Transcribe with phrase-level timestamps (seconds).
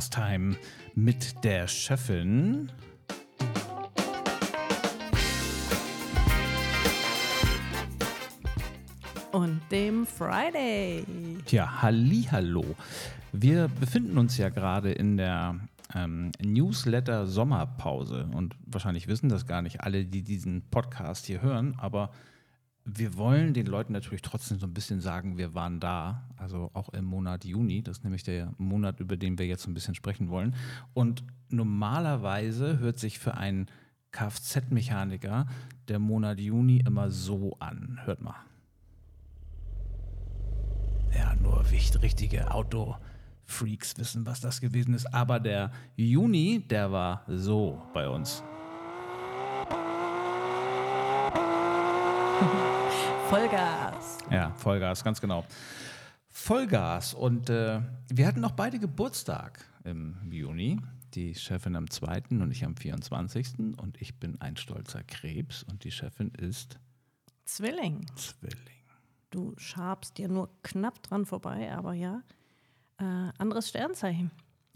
[0.00, 0.56] Podcast Time
[0.94, 2.72] mit der Chefin.
[9.32, 11.04] Und dem Friday.
[11.44, 12.64] Tja, hallo.
[13.32, 15.56] Wir befinden uns ja gerade in der
[15.94, 21.74] ähm, Newsletter Sommerpause und wahrscheinlich wissen das gar nicht alle, die diesen Podcast hier hören,
[21.76, 22.10] aber
[22.84, 26.88] wir wollen den Leuten natürlich trotzdem so ein bisschen sagen, wir waren da, also auch
[26.90, 30.28] im Monat Juni, das ist nämlich der Monat, über den wir jetzt ein bisschen sprechen
[30.28, 30.54] wollen.
[30.94, 33.66] Und normalerweise hört sich für einen
[34.12, 35.46] Kfz-Mechaniker
[35.88, 38.00] der Monat Juni immer so an.
[38.04, 38.36] Hört mal.
[41.16, 45.12] Ja, nur richtige Auto-Freaks wissen, was das gewesen ist.
[45.12, 48.42] Aber der Juni, der war so bei uns.
[53.30, 54.18] Vollgas.
[54.28, 55.46] Ja, Vollgas, ganz genau.
[56.30, 57.14] Vollgas.
[57.14, 60.80] Und äh, wir hatten noch beide Geburtstag im Juni.
[61.14, 62.22] Die Chefin am 2.
[62.30, 63.76] und ich am 24.
[63.76, 66.80] Und ich bin ein stolzer Krebs und die Chefin ist
[67.44, 68.04] Zwilling.
[68.16, 68.82] Zwilling.
[69.30, 72.24] Du schabst dir nur knapp dran vorbei, aber ja.
[72.98, 73.04] Äh,
[73.38, 74.32] anderes Sternzeichen.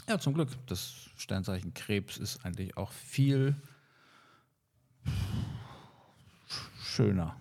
[0.08, 0.50] Ja, zum Glück.
[0.68, 3.56] Das Sternzeichen Krebs ist eigentlich auch viel
[6.78, 7.34] schöner.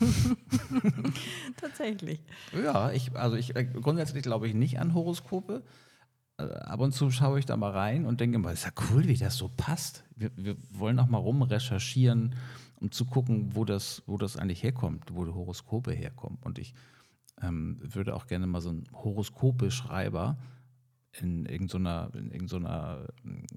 [1.56, 2.20] Tatsächlich.
[2.52, 5.62] Ja, ich, also ich äh, grundsätzlich glaube ich nicht an Horoskope.
[6.38, 9.06] Äh, Ab und zu schaue ich da mal rein und denke immer, ist ja cool,
[9.06, 10.04] wie das so passt.
[10.16, 12.34] Wir, wir wollen auch mal rum recherchieren,
[12.80, 16.38] um zu gucken, wo das, wo das eigentlich herkommt, wo die Horoskope herkommen.
[16.42, 16.74] Und ich
[17.42, 20.36] ähm, würde auch gerne mal so einen Horoskope-Schreiber
[21.20, 23.06] in irgendeiner, in irgendeiner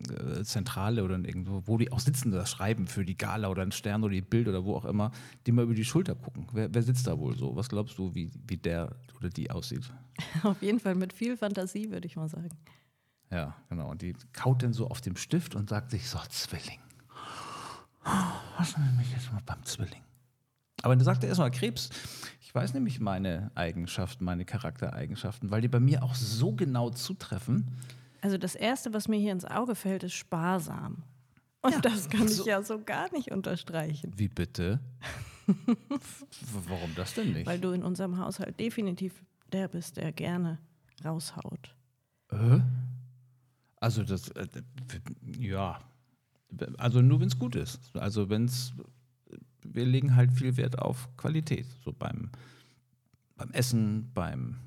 [0.10, 3.62] äh, Zentrale oder in irgendwo, wo die auch sitzen, das schreiben für die Gala oder
[3.62, 5.12] ein Stern oder die Bild oder wo auch immer,
[5.46, 6.48] die mal über die Schulter gucken.
[6.54, 7.56] Wer, wer sitzt da wohl so?
[7.56, 9.92] Was glaubst du, wie, wie der oder die aussieht?
[10.44, 12.50] Auf jeden Fall mit viel Fantasie, würde ich mal sagen.
[13.32, 13.90] Ja, genau.
[13.90, 16.80] Und die kaut dann so auf dem Stift und sagt sich so, Zwilling.
[18.58, 20.02] Was nenne ich jetzt mal beim Zwilling?
[20.84, 21.90] Aber dann sagt er erstmal Krebs.
[22.42, 27.72] Ich weiß nämlich meine Eigenschaften, meine Charaktereigenschaften, weil die bei mir auch so genau zutreffen.
[28.22, 31.04] Also das Erste, was mir hier ins Auge fällt, ist sparsam.
[31.62, 34.12] Und Ja, das kann so- ich ja so gar nicht unterstreichen.
[34.16, 34.80] Wie bitte?
[36.68, 37.46] Warum das denn nicht?
[37.46, 40.60] Weil du in unserem Haushalt definitiv der bist, der gerne
[41.06, 41.74] raushaut.
[42.32, 42.60] Äh?
[43.80, 44.48] Also das, äh,
[45.40, 45.80] ja,
[46.78, 47.96] also nur wenn es gut ist.
[47.96, 48.74] Also wenn es,
[49.74, 52.30] wir legen halt viel Wert auf Qualität, so beim,
[53.36, 54.58] beim Essen, beim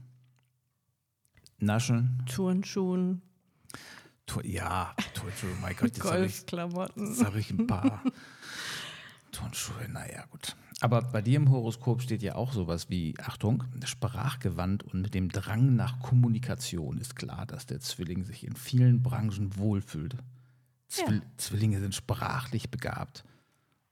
[1.58, 2.22] Naschen.
[2.26, 3.22] Turnschuhen,
[4.26, 6.44] Tu- Ja, Turnschuhe, mein Gott, jetzt habe ich,
[6.96, 8.02] jetzt hab ich ein paar
[9.32, 10.56] Turnschuhe, naja, gut.
[10.80, 15.28] Aber bei dir im Horoskop steht ja auch sowas wie, Achtung, sprachgewandt und mit dem
[15.28, 20.16] Drang nach Kommunikation ist klar, dass der Zwilling sich in vielen Branchen wohlfühlt.
[20.88, 21.22] Zwill Ja.
[21.36, 23.24] Zwillinge sind sprachlich begabt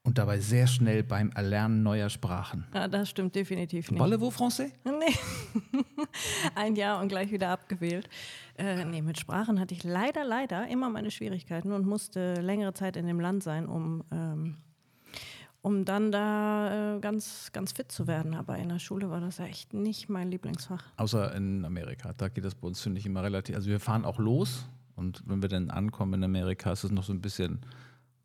[0.08, 2.64] und dabei sehr schnell beim Erlernen neuer Sprachen.
[2.72, 4.00] Ja, das stimmt definitiv nicht.
[4.00, 4.72] Parlez-vous français?
[4.84, 5.14] Nee.
[6.54, 8.08] Ein Jahr und gleich wieder abgewählt.
[8.56, 12.96] Äh, nee, mit Sprachen hatte ich leider, leider immer meine Schwierigkeiten und musste längere Zeit
[12.96, 14.56] in dem Land sein, um, ähm,
[15.60, 18.34] um dann da äh, ganz, ganz fit zu werden.
[18.34, 20.84] Aber in der Schule war das echt nicht mein Lieblingsfach.
[20.96, 22.14] Außer in Amerika.
[22.16, 23.54] Da geht das bei uns, finde ich, immer relativ.
[23.54, 27.04] Also wir fahren auch los und wenn wir dann ankommen in Amerika, ist es noch
[27.04, 27.60] so ein bisschen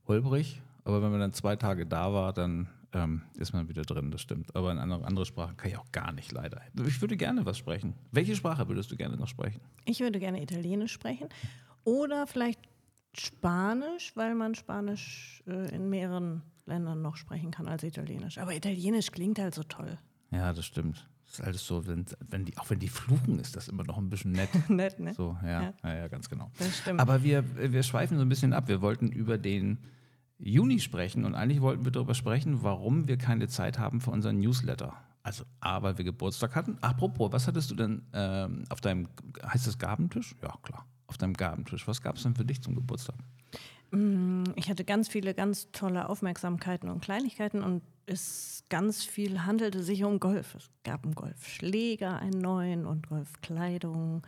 [0.08, 0.62] holprig.
[0.86, 4.22] Aber wenn man dann zwei Tage da war, dann ähm, ist man wieder drin, das
[4.22, 4.56] stimmt.
[4.56, 6.62] Aber in andere, andere Sprachen kann ich auch gar nicht, leider.
[6.86, 7.96] Ich würde gerne was sprechen.
[8.12, 9.62] Welche Sprache würdest du gerne noch sprechen?
[9.86, 11.30] Ich würde gerne Italienisch sprechen
[11.84, 12.60] oder vielleicht
[13.18, 18.38] Spanisch, weil man Spanisch äh, in mehreren Ländern noch sprechen kann als Italienisch.
[18.38, 19.98] Aber Italienisch klingt halt so toll.
[20.32, 21.08] Ja, das stimmt.
[21.26, 23.98] Das ist alles so, wenn, wenn die, auch wenn die fluchen, ist das immer noch
[23.98, 24.50] ein bisschen nett.
[24.70, 25.14] Nett, ne?
[25.14, 25.96] So, ja, ja, Ja.
[25.96, 26.52] ja, ganz genau.
[26.58, 27.00] Das stimmt.
[27.00, 28.68] Aber wir, wir schweifen so ein bisschen ab.
[28.68, 29.78] Wir wollten über den
[30.38, 34.40] Juni sprechen und eigentlich wollten wir darüber sprechen, warum wir keine Zeit haben für unseren
[34.40, 34.94] Newsletter.
[35.22, 36.78] Also A, weil wir Geburtstag hatten.
[36.82, 39.08] Apropos, was hattest du denn ähm, auf deinem,
[39.46, 40.36] heißt das Gabentisch?
[40.42, 40.86] Ja, klar.
[41.08, 41.88] Auf deinem Gabentisch.
[41.88, 43.16] Was gab es denn für dich zum Geburtstag?
[44.56, 50.04] Ich hatte ganz viele ganz tolle Aufmerksamkeiten und Kleinigkeiten und es ganz viel handelte sich
[50.04, 50.56] um Golf.
[50.56, 54.26] Es gab einen Golfschläger, einen neuen und Golfkleidung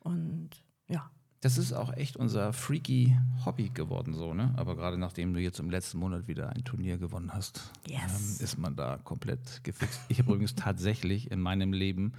[0.00, 0.50] und
[0.88, 1.10] ja.
[1.40, 4.52] Das ist auch echt unser freaky Hobby geworden, so, ne?
[4.56, 8.38] Aber gerade nachdem du jetzt im letzten Monat wieder ein Turnier gewonnen hast, Yes.
[8.40, 10.00] ähm, ist man da komplett gefixt.
[10.08, 12.12] Ich habe übrigens tatsächlich in meinem Leben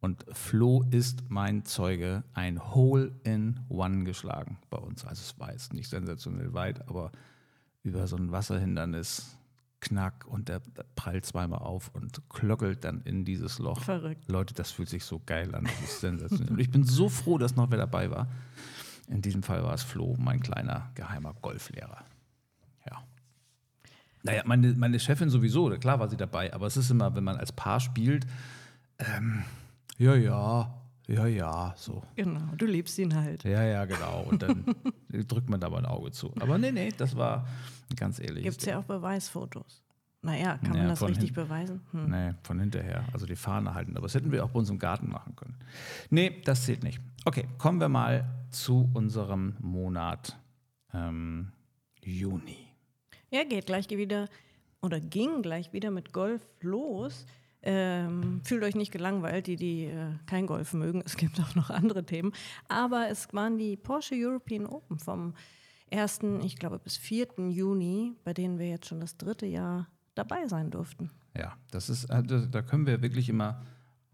[0.00, 5.04] und Flo ist mein Zeuge ein Hole in One geschlagen bei uns.
[5.04, 7.12] Also es war jetzt nicht sensationell weit, aber
[7.84, 9.36] über so ein Wasserhindernis,
[9.80, 10.62] Knack und der
[10.96, 13.80] prallt zweimal auf und klöckelt dann in dieses Loch.
[13.82, 14.28] Verrückt.
[14.30, 15.64] Leute, das fühlt sich so geil an.
[15.64, 16.52] Das ist sensationell.
[16.52, 18.26] Und ich bin so froh, dass noch wer dabei war.
[19.08, 22.04] In diesem Fall war es Flo, mein kleiner geheimer Golflehrer.
[22.88, 23.02] Ja.
[24.22, 27.36] Naja, meine, meine Chefin sowieso, klar war sie dabei, aber es ist immer, wenn man
[27.36, 28.26] als Paar spielt,
[28.98, 29.44] ähm,
[29.98, 30.74] ja, ja,
[31.06, 32.02] ja, ja, so.
[32.16, 33.44] Genau, du liebst ihn halt.
[33.44, 34.22] Ja, ja, genau.
[34.22, 34.64] Und dann
[35.28, 36.32] drückt man da mal ein Auge zu.
[36.40, 37.46] Aber nee, nee, das war
[37.94, 38.44] ganz ehrlich.
[38.44, 39.82] Gibt es ja auch Beweisfotos.
[40.22, 41.82] Naja, kann man das richtig beweisen?
[41.90, 42.10] Hm.
[42.10, 43.04] Nee, von hinterher.
[43.12, 43.94] Also die Fahne halten.
[43.94, 45.54] Aber das hätten wir auch bei uns im Garten machen können.
[46.08, 46.98] Nee, das zählt nicht.
[47.26, 48.24] Okay, kommen wir mal
[48.54, 50.38] zu unserem Monat
[50.92, 51.52] ähm,
[52.02, 52.68] Juni.
[53.30, 54.28] Ja, geht gleich wieder
[54.80, 57.26] oder ging gleich wieder mit Golf los.
[57.62, 61.02] Ähm, fühlt euch nicht gelangweilt, die, die äh, kein Golf mögen.
[61.04, 62.32] Es gibt auch noch andere Themen.
[62.68, 65.34] Aber es waren die Porsche European Open vom
[65.90, 67.28] 1., ich glaube, bis 4.
[67.48, 71.10] Juni, bei denen wir jetzt schon das dritte Jahr dabei sein durften.
[71.36, 73.62] Ja, das ist, also, da können wir wirklich immer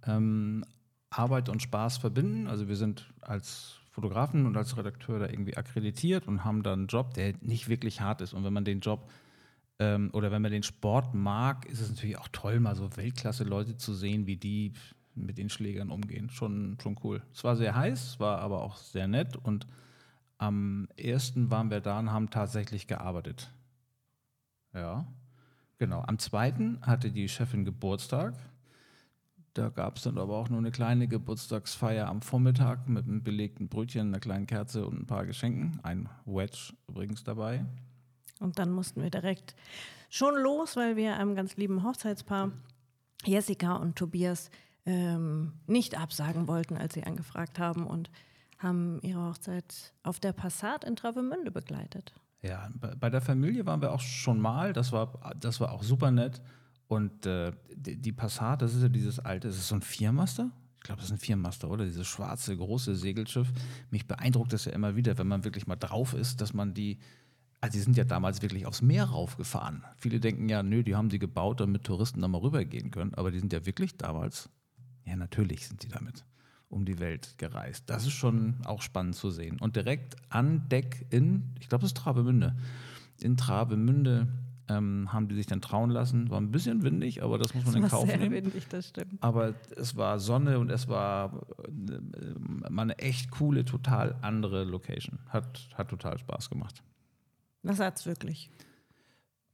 [0.07, 0.65] ähm,
[1.11, 2.47] Arbeit und Spaß verbinden.
[2.47, 6.87] Also wir sind als Fotografen und als Redakteur da irgendwie akkreditiert und haben dann einen
[6.87, 8.33] Job, der nicht wirklich hart ist.
[8.33, 9.11] Und wenn man den Job
[9.79, 13.77] ähm, oder wenn man den Sport mag, ist es natürlich auch toll, mal so Weltklasse-Leute
[13.77, 14.73] zu sehen, wie die
[15.15, 16.31] mit den Schlägern umgehen.
[16.31, 17.23] Schon, schon cool.
[17.35, 19.67] Es war sehr heiß, war aber auch sehr nett und
[20.39, 23.53] am ersten waren wir da und haben tatsächlich gearbeitet.
[24.73, 25.07] Ja.
[25.79, 28.35] Genau, am zweiten hatte die Chefin Geburtstag.
[29.55, 33.69] Da gab es dann aber auch nur eine kleine Geburtstagsfeier am Vormittag mit einem belegten
[33.69, 35.81] Brötchen, einer kleinen Kerze und ein paar Geschenken.
[35.83, 37.65] Ein Wedge übrigens dabei.
[38.39, 39.57] Und dann mussten wir direkt
[40.09, 42.53] schon los, weil wir einem ganz lieben Hochzeitspaar,
[43.25, 44.51] Jessica und Tobias,
[44.87, 48.11] ähm, nicht absagen wollten, als sie angefragt haben und
[48.59, 52.15] haben ihre Hochzeit auf der Passat in Travemünde begleitet.
[52.43, 54.73] Ja, bei der Familie waren wir auch schon mal.
[54.73, 56.41] Das war, das war auch super nett.
[56.91, 60.51] Und äh, die, die Passat, das ist ja dieses alte, ist es so ein Viermaster?
[60.79, 61.85] Ich glaube, das ist ein Viermaster, oder?
[61.85, 63.53] Dieses schwarze, große Segelschiff.
[63.93, 66.99] Mich beeindruckt das ja immer wieder, wenn man wirklich mal drauf ist, dass man die,
[67.61, 69.85] also die sind ja damals wirklich aufs Meer raufgefahren.
[69.99, 73.15] Viele denken ja, nö, die haben die gebaut, damit Touristen da mal rübergehen können.
[73.15, 74.51] Aber die sind ja wirklich damals,
[75.05, 76.25] ja, natürlich sind die damit
[76.71, 77.85] um die Welt gereist.
[77.87, 79.61] Das ist schon auch spannend zu sehen.
[79.61, 82.57] Und direkt an Deck in, ich glaube, es ist Travemünde,
[83.21, 84.27] in Travemünde
[84.71, 86.31] ähm, haben die sich dann trauen lassen.
[86.31, 88.35] War ein bisschen windig, aber das muss man das in Kauf sehr nehmen.
[88.35, 89.23] Windig, das stimmt.
[89.23, 95.19] Aber es war Sonne und es war äh, mal eine echt coole, total andere Location.
[95.29, 96.83] Hat, hat total Spaß gemacht.
[97.63, 98.51] Das hat es wirklich.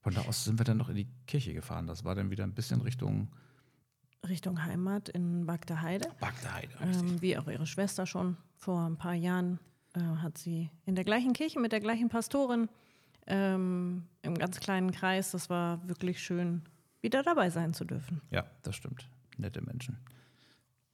[0.02, 1.86] Von da aus sind wir dann noch in die Kirche gefahren.
[1.86, 3.28] Das war dann wieder ein bisschen Richtung
[4.28, 6.08] Richtung Heimat in Bagdaheide.
[6.20, 9.60] Bagdaheide, ähm, Wie auch ihre Schwester schon vor ein paar Jahren
[9.94, 12.68] äh, hat sie in der gleichen Kirche mit der gleichen Pastorin
[13.26, 15.32] ähm, im ganz kleinen Kreis.
[15.32, 16.62] Das war wirklich schön,
[17.00, 18.20] wieder dabei sein zu dürfen.
[18.30, 19.08] Ja, das stimmt.
[19.36, 19.98] Nette Menschen.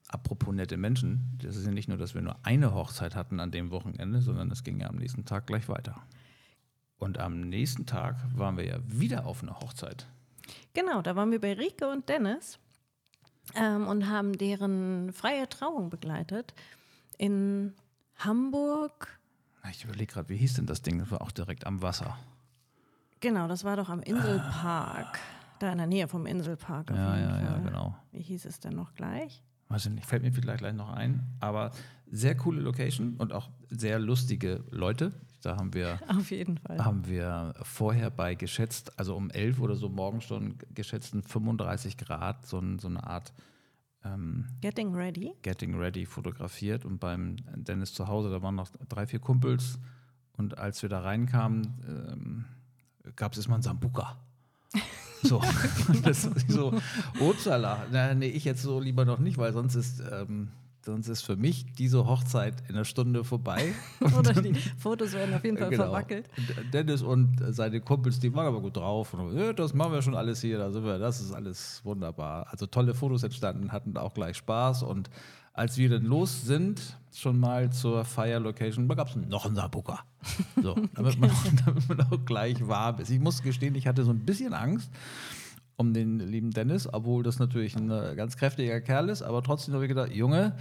[0.08, 3.50] Apropos nette Menschen, das ist ja nicht nur, dass wir nur eine Hochzeit hatten an
[3.50, 6.02] dem Wochenende, sondern es ging ja am nächsten Tag gleich weiter.
[6.99, 10.06] Und am nächsten Tag waren wir ja wieder auf einer Hochzeit.
[10.75, 12.58] Genau, da waren wir bei Rike und Dennis
[13.55, 16.55] ähm, und haben deren freie Trauung begleitet
[17.19, 17.75] in
[18.17, 19.20] Hamburg.
[19.70, 20.99] Ich überlege gerade, wie hieß denn das Ding?
[20.99, 22.17] Das war auch direkt am Wasser.
[23.20, 25.19] Genau, das war doch am Inselpark.
[25.61, 26.91] Da in der Nähe vom Inselpark.
[26.91, 27.44] ja, ja, Fall.
[27.44, 27.96] ja, genau.
[28.10, 29.43] Wie hieß es denn noch gleich?
[29.69, 31.25] Weiß ich nicht, fällt mir vielleicht gleich noch ein.
[31.41, 31.70] Aber
[32.10, 35.13] sehr coole Location und auch sehr lustige Leute.
[35.43, 36.84] Da haben wir, Auf jeden Fall.
[36.84, 42.44] haben wir vorher bei geschätzt, also um 11 oder so morgens schon geschätzten 35 Grad,
[42.46, 43.32] so, so eine Art
[44.05, 45.35] ähm, Getting Ready.
[45.43, 46.85] Getting Ready fotografiert.
[46.85, 49.79] Und beim Dennis zu Hause, da waren noch drei, vier Kumpels.
[50.37, 52.44] Und als wir da reinkamen, ähm,
[53.17, 54.17] gab es erstmal einen Sambuka.
[55.25, 55.41] So,
[56.03, 56.75] das ist so,
[57.21, 57.87] upsala.
[57.93, 60.49] Na, nee, ich jetzt so lieber noch nicht, weil sonst ist ähm,
[60.84, 63.72] sonst ist für mich diese Hochzeit in einer Stunde vorbei.
[64.19, 65.84] Oder die Fotos werden auf jeden Fall genau.
[65.84, 66.29] verwackelt.
[66.72, 69.15] Dennis und seine Kumpels, die waren aber gut drauf.
[69.15, 72.46] Und, das machen wir schon alles hier, da sind wir, das ist alles wunderbar.
[72.51, 74.82] Also tolle Fotos entstanden, hatten auch gleich Spaß.
[74.82, 75.10] Und
[75.53, 79.55] als wir dann los sind, schon mal zur Fire Location, da gab es noch einen
[79.55, 80.01] Sabuka.
[80.62, 81.31] So, damit man,
[81.65, 83.10] damit man auch gleich warm ist.
[83.10, 84.91] Ich muss gestehen, ich hatte so ein bisschen Angst
[85.76, 89.74] um den lieben Dennis, obwohl das natürlich ein äh, ganz kräftiger Kerl ist, aber trotzdem
[89.74, 90.55] habe ich gedacht, Junge,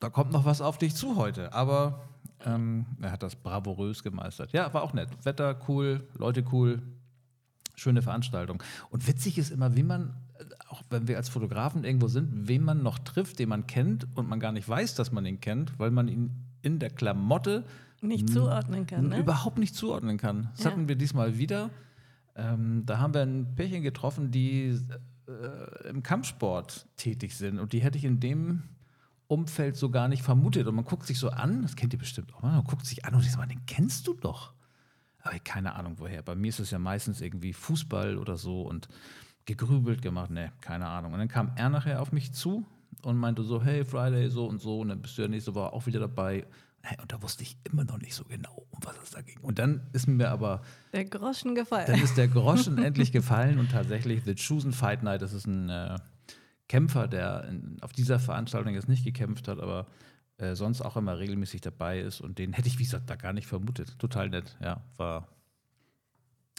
[0.00, 1.52] da kommt noch was auf dich zu heute.
[1.52, 2.08] Aber
[2.44, 4.52] ähm, er hat das bravourös gemeistert.
[4.52, 5.08] Ja, war auch nett.
[5.24, 6.82] Wetter cool, Leute cool,
[7.74, 8.62] schöne Veranstaltung.
[8.90, 12.62] Und witzig ist immer, wie man, äh, auch wenn wir als Fotografen irgendwo sind, wen
[12.62, 15.78] man noch trifft, den man kennt und man gar nicht weiß, dass man ihn kennt,
[15.78, 16.30] weil man ihn
[16.62, 17.64] in der Klamotte
[18.00, 19.08] nicht zuordnen kann.
[19.08, 19.18] Ne?
[19.18, 20.50] Überhaupt nicht zuordnen kann.
[20.54, 20.70] Das ja.
[20.70, 21.70] hatten wir diesmal wieder.
[22.36, 24.78] Ähm, da haben wir ein Pärchen getroffen, die
[25.26, 27.58] äh, im Kampfsport tätig sind.
[27.58, 28.62] Und die hätte ich in dem
[29.26, 30.66] Umfeld so gar nicht vermutet.
[30.66, 33.14] Und man guckt sich so an, das kennt ihr bestimmt auch, man guckt sich an
[33.14, 34.52] und sagt, den kennst du doch.
[35.22, 36.22] Aber keine Ahnung woher.
[36.22, 38.88] Bei mir ist es ja meistens irgendwie Fußball oder so und
[39.44, 41.12] gegrübelt gemacht, ne, keine Ahnung.
[41.12, 42.64] Und dann kam er nachher auf mich zu
[43.02, 44.80] und meinte so, hey, Friday, so und so.
[44.80, 46.46] Und dann bist du ja nächste Woche auch wieder dabei.
[46.88, 49.40] Hey, und da wusste ich immer noch nicht so genau, um was es da ging.
[49.40, 50.62] Und dann ist mir aber.
[50.92, 51.86] Der Groschen gefallen.
[51.88, 55.68] Dann ist der Groschen endlich gefallen und tatsächlich The Chosen Fight Night, das ist ein
[55.68, 55.98] äh,
[56.68, 59.88] Kämpfer, der in, auf dieser Veranstaltung jetzt nicht gekämpft hat, aber
[60.38, 62.20] äh, sonst auch immer regelmäßig dabei ist.
[62.20, 63.98] Und den hätte ich, wie gesagt, da gar nicht vermutet.
[63.98, 65.26] Total nett, ja, war.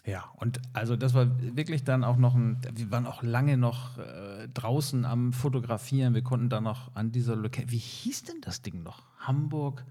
[0.05, 3.97] Ja, und also das war wirklich dann auch noch ein, wir waren auch lange noch
[3.97, 6.13] äh, draußen am Fotografieren.
[6.13, 9.03] Wir konnten dann noch an dieser Location, wie hieß denn das Ding noch?
[9.19, 9.85] Hamburg?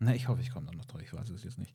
[0.00, 1.74] Na, ich hoffe, ich komme da noch drauf, ich weiß es jetzt nicht.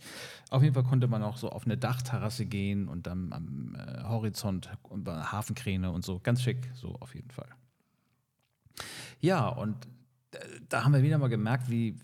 [0.49, 4.03] Auf jeden Fall konnte man auch so auf eine Dachterrasse gehen und dann am äh,
[4.03, 6.19] Horizont und Hafenkräne und so.
[6.19, 7.49] Ganz schick, so auf jeden Fall.
[9.19, 9.87] Ja, und
[10.69, 11.95] da haben wir wieder mal gemerkt, wie,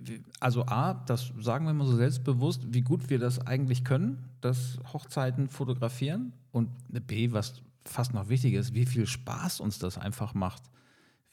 [0.00, 4.28] wie, also A, das sagen wir mal so selbstbewusst, wie gut wir das eigentlich können,
[4.40, 6.32] das Hochzeiten fotografieren.
[6.52, 6.70] Und
[7.06, 10.62] B, was fast noch wichtiger ist, wie viel Spaß uns das einfach macht.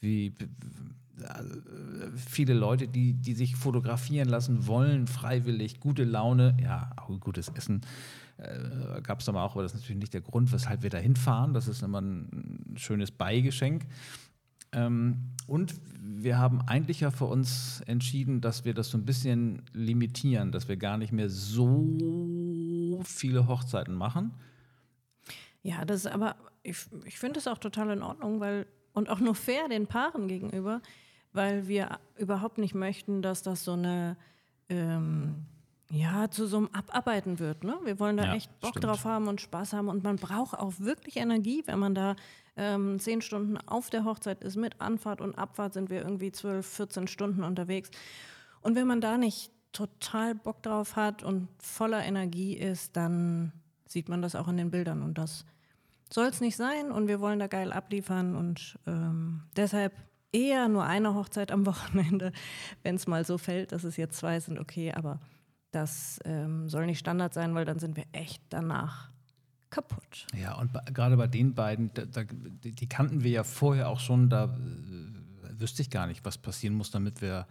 [0.00, 0.32] Wie,
[2.16, 7.82] viele Leute, die, die sich fotografieren lassen wollen, freiwillig, gute Laune, ja, auch gutes Essen
[8.38, 10.98] äh, gab es aber auch, aber das ist natürlich nicht der Grund, weshalb wir da
[10.98, 11.54] hinfahren.
[11.54, 13.86] Das ist immer ein schönes Beigeschenk.
[14.72, 19.62] Ähm, und wir haben eigentlich ja für uns entschieden, dass wir das so ein bisschen
[19.72, 24.34] limitieren, dass wir gar nicht mehr so viele Hochzeiten machen.
[25.62, 29.20] Ja, das ist aber, ich, ich finde es auch total in Ordnung, weil und auch
[29.20, 30.80] nur fair den Paaren gegenüber,
[31.32, 34.16] weil wir überhaupt nicht möchten, dass das so eine
[34.68, 35.46] ähm,
[35.90, 37.64] ja, zu so einem Abarbeiten wird.
[37.64, 37.78] Ne?
[37.84, 38.84] Wir wollen da ja, echt Bock stimmt.
[38.84, 42.14] drauf haben und Spaß haben und man braucht auch wirklich Energie, wenn man da
[42.56, 44.56] ähm, zehn Stunden auf der Hochzeit ist.
[44.56, 47.90] Mit Anfahrt und Abfahrt sind wir irgendwie zwölf, 14 Stunden unterwegs.
[48.60, 53.52] Und wenn man da nicht total Bock drauf hat und voller Energie ist, dann
[53.86, 55.46] sieht man das auch in den Bildern und das
[56.12, 59.92] soll es nicht sein und wir wollen da geil abliefern und ähm, deshalb
[60.32, 62.32] eher nur eine Hochzeit am Wochenende,
[62.82, 65.20] wenn es mal so fällt, dass es jetzt zwei sind, okay, aber
[65.70, 69.10] das ähm, soll nicht Standard sein, weil dann sind wir echt danach
[69.70, 70.26] kaputt.
[70.34, 74.30] Ja, und gerade bei den beiden, da, da, die kannten wir ja vorher auch schon,
[74.30, 77.46] da äh, wüsste ich gar nicht, was passieren muss, damit wir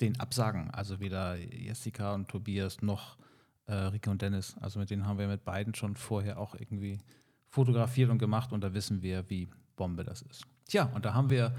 [0.00, 0.70] den absagen.
[0.72, 3.16] Also weder Jessica und Tobias noch
[3.66, 4.56] äh, Rike und Dennis.
[4.60, 6.98] Also mit denen haben wir mit beiden schon vorher auch irgendwie
[7.48, 10.44] fotografiert und gemacht und da wissen wir, wie Bombe das ist.
[10.66, 11.54] Tja, und da haben wir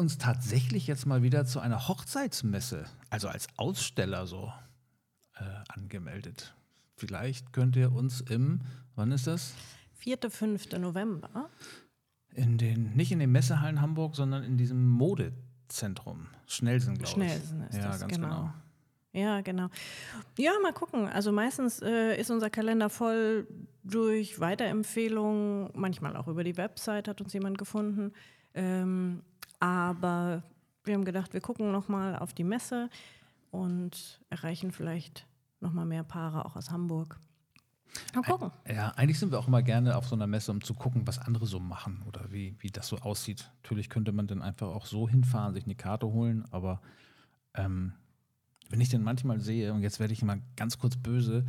[0.00, 4.50] uns tatsächlich jetzt mal wieder zu einer Hochzeitsmesse, also als Aussteller so,
[5.36, 6.54] äh, angemeldet.
[6.96, 8.62] Vielleicht könnt ihr uns im,
[8.96, 9.52] wann ist das?
[9.98, 10.72] 4., 5.
[10.78, 11.50] November.
[12.34, 16.28] In den, nicht in den Messehallen Hamburg, sondern in diesem Modezentrum.
[16.46, 17.10] Schnellsen, glaube ich.
[17.10, 18.28] Schnellsen ist ja, das, ganz genau.
[18.28, 18.52] genau.
[19.12, 19.68] Ja, genau.
[20.38, 21.08] Ja, mal gucken.
[21.08, 23.46] Also meistens äh, ist unser Kalender voll
[23.82, 28.12] durch Weiterempfehlungen, manchmal auch über die Website hat uns jemand gefunden.
[28.54, 29.22] Ähm,
[29.60, 30.42] aber
[30.84, 32.90] wir haben gedacht, wir gucken nochmal auf die Messe
[33.50, 35.26] und erreichen vielleicht
[35.60, 37.18] nochmal mehr Paare auch aus Hamburg.
[38.14, 38.50] Mal gucken.
[38.68, 41.18] Ja, eigentlich sind wir auch immer gerne auf so einer Messe, um zu gucken, was
[41.18, 43.50] andere so machen oder wie, wie das so aussieht.
[43.62, 46.80] Natürlich könnte man dann einfach auch so hinfahren, sich eine Karte holen, aber
[47.54, 47.92] ähm,
[48.68, 51.44] wenn ich dann manchmal sehe, und jetzt werde ich mal ganz kurz böse,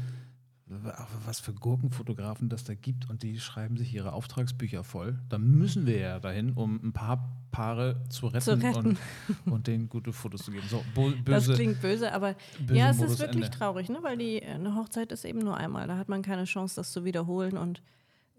[1.26, 5.20] was für Gurkenfotografen das da gibt und die schreiben sich ihre Auftragsbücher voll.
[5.30, 8.98] Da müssen wir ja dahin, um ein paar Paare zu retten, zu retten.
[9.46, 10.66] Und, und, denen gute Fotos zu geben.
[10.70, 13.58] So, böse, das klingt böse, aber böse ja, es Modus ist wirklich Ende.
[13.58, 14.00] traurig, ne?
[14.02, 15.88] weil die, eine Hochzeit ist eben nur einmal.
[15.88, 17.58] Da hat man keine Chance, das zu wiederholen.
[17.58, 17.82] Und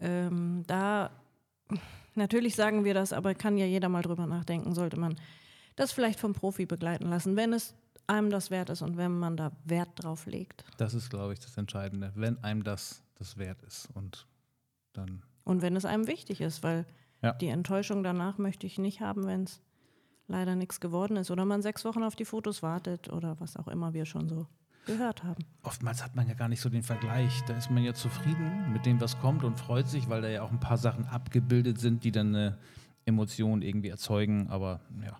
[0.01, 1.11] ähm, da,
[2.15, 5.17] natürlich sagen wir das, aber kann ja jeder mal drüber nachdenken, sollte man
[5.77, 7.75] das vielleicht vom Profi begleiten lassen, wenn es
[8.06, 10.64] einem das wert ist und wenn man da Wert drauf legt.
[10.76, 14.26] Das ist, glaube ich, das Entscheidende, wenn einem das das wert ist und
[14.92, 15.23] dann.
[15.44, 16.87] Und wenn es einem wichtig ist, weil
[17.23, 17.32] ja.
[17.35, 19.62] die Enttäuschung danach möchte ich nicht haben, wenn es
[20.26, 23.68] leider nichts geworden ist oder man sechs Wochen auf die Fotos wartet oder was auch
[23.68, 24.47] immer wir schon so
[24.87, 25.44] gehört haben.
[25.62, 27.42] Oftmals hat man ja gar nicht so den Vergleich.
[27.47, 30.42] Da ist man ja zufrieden mit dem, was kommt und freut sich, weil da ja
[30.42, 32.59] auch ein paar Sachen abgebildet sind, die dann eine
[33.04, 34.49] Emotion irgendwie erzeugen.
[34.49, 35.16] Aber ja,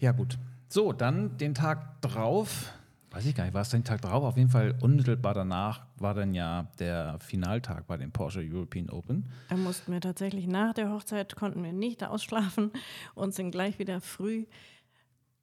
[0.00, 0.38] ja gut.
[0.72, 2.72] So, dann den Tag drauf,
[3.10, 4.22] weiß ich gar nicht, war es den Tag drauf?
[4.22, 9.28] Auf jeden Fall unmittelbar danach war dann ja der Finaltag bei dem Porsche European Open.
[9.48, 12.70] Da mussten wir tatsächlich nach der Hochzeit, konnten wir nicht ausschlafen
[13.16, 14.46] und sind gleich wieder früh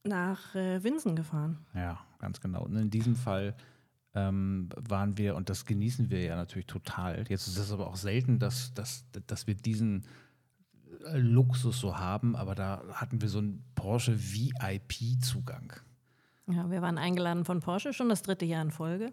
[0.06, 1.58] nach äh, Winsen gefahren.
[1.76, 2.64] Ja, ganz genau.
[2.64, 3.54] Und in diesem Fall
[4.16, 7.26] ähm, waren wir, und das genießen wir ja natürlich total.
[7.28, 10.06] Jetzt ist es aber auch selten, dass, dass, dass wir diesen
[11.14, 15.74] Luxus so haben, aber da hatten wir so einen Porsche VIP-Zugang.
[16.48, 19.12] Ja, wir waren eingeladen von Porsche, schon das dritte Jahr in Folge.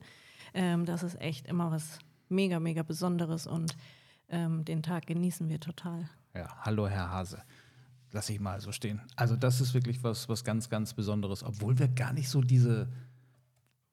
[0.52, 3.76] Ähm, das ist echt immer was mega, mega Besonderes und
[4.28, 6.08] ähm, den Tag genießen wir total.
[6.34, 7.42] Ja, hallo Herr Hase.
[8.12, 9.00] Lass ich mal so stehen.
[9.16, 12.88] Also das ist wirklich was, was ganz, ganz Besonderes, obwohl wir gar nicht so diese,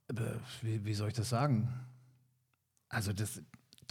[0.09, 0.13] äh,
[0.61, 1.73] wie, wie soll ich das sagen?
[2.89, 3.41] Also das,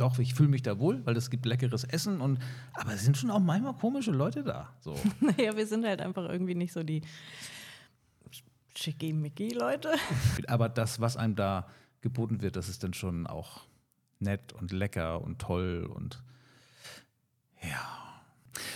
[0.00, 2.38] doch, ich fühle mich da wohl, weil es gibt leckeres Essen und
[2.74, 4.72] aber es sind schon auch manchmal komische Leute da.
[4.80, 4.94] So.
[5.20, 7.02] naja, wir sind halt einfach irgendwie nicht so die
[8.76, 9.92] schickimicki-Leute.
[10.46, 11.68] Aber das, was einem da
[12.00, 13.62] geboten wird, das ist dann schon auch
[14.20, 16.22] nett und lecker und toll und
[17.62, 18.00] ja.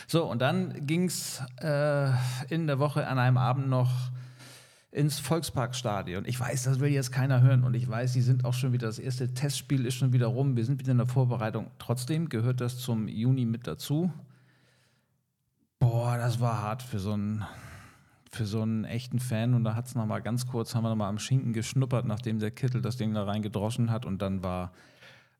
[0.07, 2.11] So, und dann ging es äh,
[2.49, 4.11] in der Woche an einem Abend noch
[4.95, 6.25] ins Volksparkstadion.
[6.25, 8.87] Ich weiß, das will jetzt keiner hören und ich weiß, die sind auch schon wieder,
[8.87, 11.69] das erste Testspiel ist schon wieder rum, wir sind wieder in der Vorbereitung.
[11.81, 14.13] Trotzdem gehört das zum Juni mit dazu.
[15.81, 17.45] Boah, das war hart für so einen,
[18.31, 21.09] für so einen echten Fan und da hat es nochmal ganz kurz, haben wir nochmal
[21.09, 24.71] am Schinken geschnuppert, nachdem der Kittel das Ding da reingedroschen hat und dann war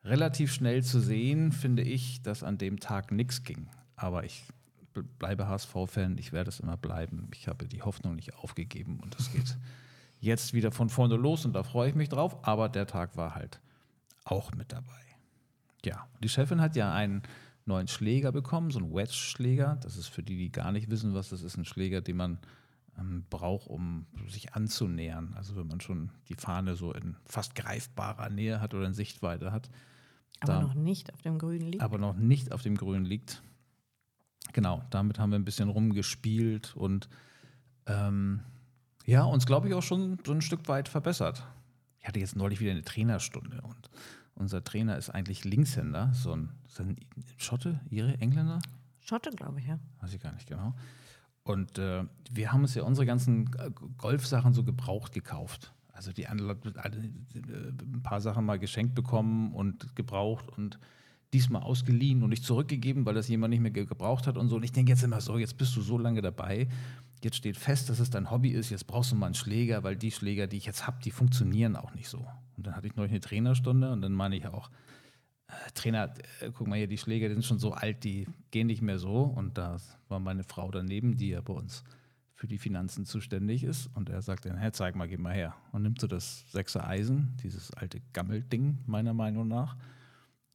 [0.03, 3.69] relativ schnell zu sehen, finde ich, dass an dem Tag nichts ging.
[3.95, 4.45] Aber ich
[5.03, 7.29] bleibe HSV-Fan, ich werde es immer bleiben.
[7.35, 9.57] Ich habe die Hoffnung nicht aufgegeben und es geht
[10.21, 12.37] jetzt wieder von vorne los und da freue ich mich drauf.
[12.43, 13.61] Aber der Tag war halt
[14.25, 15.01] auch mit dabei.
[15.85, 17.23] Ja, die Chefin hat ja einen
[17.67, 19.79] neuen Schläger bekommen, so einen Wedge-Schläger.
[19.83, 22.39] Das ist für die, die gar nicht wissen, was das ist, ein Schläger, den man
[22.99, 25.35] ähm, braucht, um sich anzunähern.
[25.37, 29.53] Also wenn man schon die Fahne so in fast greifbarer Nähe hat oder in Sichtweite
[29.53, 29.71] hat.
[30.41, 31.83] Aber da, noch nicht auf dem Grün liegt.
[31.83, 33.43] Aber noch nicht auf dem Grün liegt.
[34.53, 37.09] Genau, damit haben wir ein bisschen rumgespielt und
[37.87, 38.41] ähm,
[39.05, 41.45] ja, uns glaube ich auch schon so ein Stück weit verbessert.
[42.01, 43.91] Ich hatte jetzt neulich wieder eine Trainerstunde und
[44.35, 46.97] unser Trainer ist eigentlich Linkshänder, so ein, ist ein
[47.37, 48.61] Schotte, ihre Engländer?
[49.01, 49.79] Schotte, glaube ich, ja.
[50.01, 50.75] Weiß ich gar nicht genau.
[51.45, 53.51] Und äh, wir haben uns ja unsere ganzen
[53.99, 55.73] Golfsachen so gebraucht gekauft.
[55.93, 60.79] Also die alle, ein paar Sachen mal geschenkt bekommen und gebraucht und
[61.35, 64.57] diesmal ausgeliehen und nicht zurückgegeben, weil das jemand nicht mehr gebraucht hat und so.
[64.57, 66.69] Und ich denke jetzt immer so, jetzt bist du so lange dabei,
[67.23, 69.97] jetzt steht fest, dass es dein Hobby ist, jetzt brauchst du mal einen Schläger, weil
[69.97, 72.27] die Schläger, die ich jetzt habe, die funktionieren auch nicht so.
[72.57, 74.71] Und dann hatte ich neulich eine Trainerstunde und dann meine ich auch,
[75.49, 78.69] äh, Trainer, äh, guck mal hier, die Schläger die sind schon so alt, die gehen
[78.69, 79.23] nicht mehr so.
[79.23, 79.77] Und da
[80.09, 81.85] war meine Frau daneben, die ja bei uns
[82.35, 83.89] für die Finanzen zuständig ist.
[83.95, 85.55] Und er sagt dann, hey, zeig mal, gib mal her.
[85.73, 89.77] Und nimmt so das Sechser Eisen, dieses alte Gammelding, meiner Meinung nach,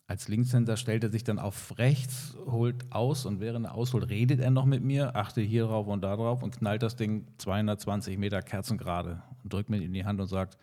[0.10, 4.40] als Linkshänder stellt er sich dann auf rechts, holt aus und während er ausholt, redet
[4.40, 8.18] er noch mit mir, achte hier drauf und da drauf und knallt das Ding 220
[8.18, 10.58] Meter kerzengerade und drückt mir in die Hand und sagt,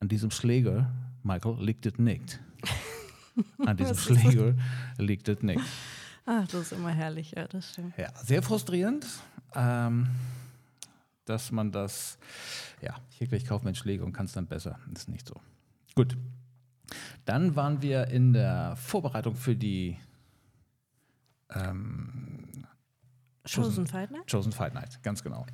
[0.00, 2.40] an diesem Schläger, Michael, liegt es nicht.
[3.64, 4.54] An diesem Schläger
[4.98, 5.62] liegt es nicht.
[6.26, 7.96] Ach, das ist immer herrlich, ja, das stimmt.
[7.96, 9.06] Ja, sehr frustrierend,
[9.54, 10.08] ähm,
[11.24, 12.18] dass man das,
[12.82, 14.78] ja, ich, kaufe mir einen Schläger und kann es dann besser.
[14.90, 15.40] Das ist nicht so.
[15.94, 16.18] Gut,
[17.24, 19.98] dann waren wir in der Vorbereitung für die
[21.54, 22.64] ähm,
[23.52, 24.30] Chosen Fight Night?
[24.30, 25.46] Chosen Fight Night, ganz genau.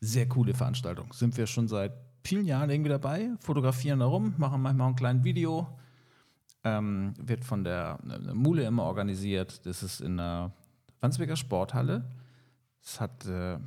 [0.00, 1.12] Sehr coole Veranstaltung.
[1.12, 1.92] Sind wir schon seit
[2.24, 5.78] vielen Jahren irgendwie dabei, fotografieren da rum, machen manchmal ein kleines Video.
[6.66, 9.66] Ähm, wird von der äh, Mule immer organisiert.
[9.66, 10.50] Das ist in der
[11.00, 12.08] Wandsbeker Sporthalle.
[12.82, 13.58] Es hat äh,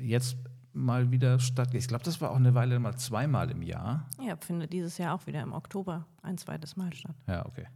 [0.00, 0.38] jetzt
[0.76, 1.74] mal wieder statt.
[1.74, 4.08] Ich glaube, das war auch eine Weile mal zweimal im Jahr.
[4.24, 7.16] Ja, findet dieses Jahr auch wieder im Oktober ein zweites Mal statt.
[7.26, 7.66] Ja, okay.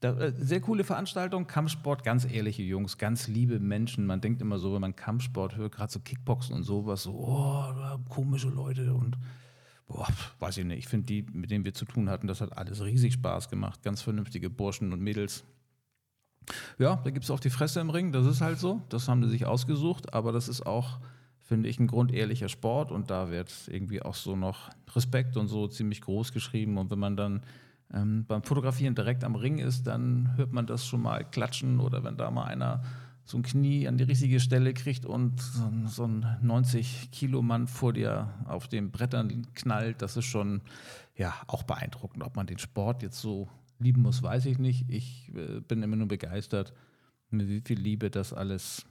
[0.00, 4.06] Da, äh, sehr coole Veranstaltung, Kampfsport, ganz ehrliche Jungs, ganz liebe Menschen.
[4.06, 7.98] Man denkt immer so, wenn man Kampfsport hört, gerade so Kickboxen und sowas, so, oh,
[8.08, 9.18] komische Leute und
[9.88, 10.06] boah,
[10.38, 10.78] weiß ich nicht.
[10.78, 13.82] Ich finde, die, mit denen wir zu tun hatten, das hat alles riesig Spaß gemacht.
[13.82, 15.44] Ganz vernünftige Burschen und Mädels.
[16.78, 18.80] Ja, da gibt es auch die Fresse im Ring, das ist halt so.
[18.88, 21.00] Das haben die sich ausgesucht, aber das ist auch
[21.48, 25.66] finde ich, ein grundehrlicher Sport und da wird irgendwie auch so noch Respekt und so
[25.66, 26.76] ziemlich groß geschrieben.
[26.76, 27.42] Und wenn man dann
[27.92, 32.04] ähm, beim Fotografieren direkt am Ring ist, dann hört man das schon mal klatschen oder
[32.04, 32.82] wenn da mal einer
[33.24, 38.68] so ein Knie an die richtige Stelle kriegt und so ein 90-Kilo-Mann vor dir auf
[38.68, 40.60] den Brettern knallt, das ist schon
[41.16, 42.22] ja auch beeindruckend.
[42.24, 44.90] Ob man den Sport jetzt so lieben muss, weiß ich nicht.
[44.90, 46.74] Ich äh, bin immer nur begeistert,
[47.30, 48.84] mit wie viel Liebe das alles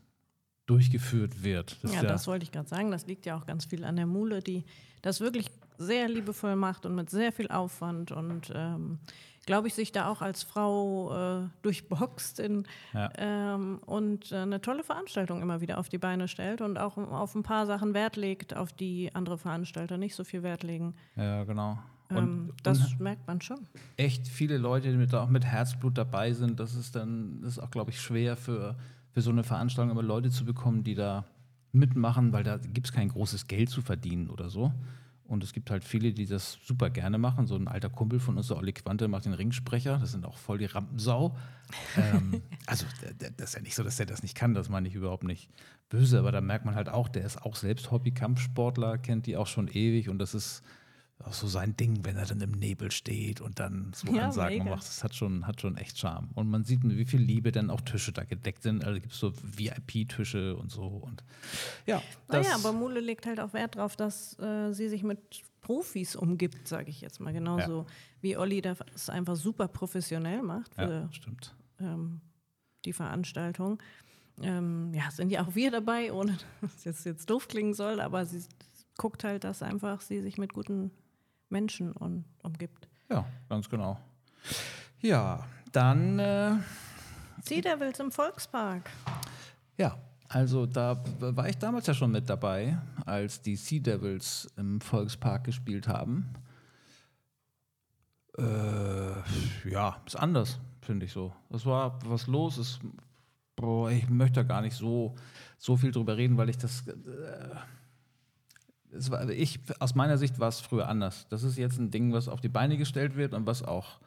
[0.68, 1.78] durchgeführt wird.
[1.82, 2.92] Das ja, ja, das wollte ich gerade sagen.
[2.92, 4.64] Das liegt ja auch ganz viel an der Mule, die
[5.02, 5.48] das wirklich
[5.80, 9.00] sehr liebevoll macht und mit sehr viel Aufwand und ähm,
[9.48, 13.10] glaube ich, sich da auch als Frau äh, durchboxt in, ja.
[13.18, 17.34] ähm, und äh, eine tolle Veranstaltung immer wieder auf die Beine stellt und auch auf
[17.34, 20.96] ein paar Sachen Wert legt, auf die andere Veranstalter nicht so viel Wert legen.
[21.16, 21.80] Ja, genau.
[22.10, 23.68] Und, ähm, das und merkt man schon.
[23.96, 27.60] Echt viele Leute, die mit, auch mit Herzblut dabei sind, das ist dann das ist
[27.60, 28.76] auch, glaube ich, schwer für
[29.18, 31.26] für so eine Veranstaltung immer Leute zu bekommen, die da
[31.72, 34.72] mitmachen, weil da gibt es kein großes Geld zu verdienen oder so.
[35.24, 37.48] Und es gibt halt viele, die das super gerne machen.
[37.48, 39.98] So ein alter Kumpel von uns, der Olli Quante, macht den Ringsprecher.
[39.98, 41.36] Das sind auch voll die Rampensau.
[41.98, 42.86] ähm, also,
[43.18, 44.54] das ist ja nicht so, dass er das nicht kann.
[44.54, 45.50] Das meine ich überhaupt nicht
[45.90, 46.20] böse.
[46.20, 49.68] Aber da merkt man halt auch, der ist auch selbst Hobby-Kampfsportler, kennt die auch schon
[49.68, 50.10] ewig.
[50.10, 50.62] Und das ist
[51.24, 54.60] auch so sein Ding, wenn er dann im Nebel steht und dann so ja, Ansagen
[54.60, 54.70] mega.
[54.70, 54.84] macht.
[54.84, 56.30] Das hat schon, hat schon echt Charme.
[56.36, 58.84] Und man sieht, wie viel Liebe dann auch Tische da gedeckt sind.
[58.84, 60.86] Also gibt es so VIP-Tische und so.
[60.86, 61.24] Und
[61.86, 65.20] ja, naja, aber Mule legt halt auch Wert darauf, dass äh, sie sich mit
[65.62, 67.34] Profis umgibt, sage ich jetzt mal.
[67.34, 67.86] Genauso ja.
[68.22, 71.56] wie Olli das einfach super professionell macht für ja, stimmt.
[71.80, 72.22] Ähm,
[72.86, 73.80] die Veranstaltung.
[74.42, 78.26] Ähm, ja, sind ja auch wir dabei, ohne dass es jetzt doof klingen soll, aber
[78.26, 78.44] sie
[78.98, 80.92] guckt halt, dass einfach sie sich mit guten
[81.50, 82.88] Menschen um, umgibt.
[83.10, 84.00] Ja, ganz genau.
[85.02, 86.20] Ja, dann.
[86.20, 86.56] Äh,
[87.44, 88.90] Sea Devils im Volkspark.
[89.78, 89.98] Ja,
[90.30, 95.46] also da war ich damals ja schon mit dabei, als die Sea Devils im Volkspark
[95.46, 96.34] gespielt haben.
[98.38, 101.34] Äh, ja, ist anders, finde ich so.
[101.50, 102.58] Es war was los.
[102.58, 102.80] ist.
[103.56, 105.16] boah, ich möchte da gar nicht so,
[105.58, 106.88] so viel drüber reden, weil ich das.
[106.88, 107.87] Äh, es
[108.92, 111.28] war, ich, aus meiner Sicht war es früher anders.
[111.30, 114.00] Das ist jetzt ein Ding, was auf die Beine gestellt wird und was auch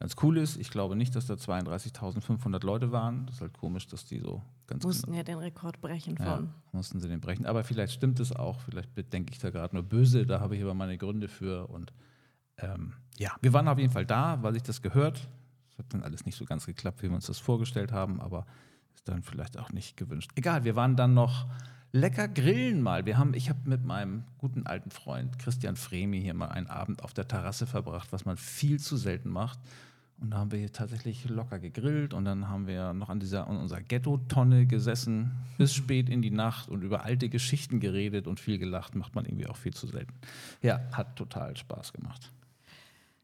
[0.00, 0.56] ganz cool ist.
[0.56, 3.26] Ich glaube nicht, dass da 32.500 Leute waren.
[3.26, 6.26] Das ist halt komisch, dass die so ganz Mussten genau, ja den Rekord brechen von.
[6.26, 7.46] Ja, mussten sie den brechen.
[7.46, 8.60] Aber vielleicht stimmt es auch.
[8.60, 10.26] Vielleicht bedenke ich da gerade nur böse.
[10.26, 11.68] Da habe ich aber meine Gründe für.
[11.68, 11.92] Und
[12.58, 15.28] ähm, ja, wir waren auf jeden Fall da, weil ich das gehört.
[15.70, 18.46] Es hat dann alles nicht so ganz geklappt, wie wir uns das vorgestellt haben, aber
[18.94, 20.30] ist dann vielleicht auch nicht gewünscht.
[20.36, 21.46] Egal, wir waren dann noch
[21.94, 23.06] lecker grillen mal.
[23.06, 27.04] Wir haben, ich habe mit meinem guten alten Freund Christian Fremi hier mal einen Abend
[27.04, 29.60] auf der Terrasse verbracht, was man viel zu selten macht.
[30.20, 33.46] Und da haben wir hier tatsächlich locker gegrillt und dann haben wir noch an dieser
[33.46, 38.40] an unserer Ghetto-Tonne gesessen bis spät in die Nacht und über alte Geschichten geredet und
[38.40, 38.96] viel gelacht.
[38.96, 40.14] Macht man irgendwie auch viel zu selten.
[40.62, 42.32] Ja, hat total Spaß gemacht.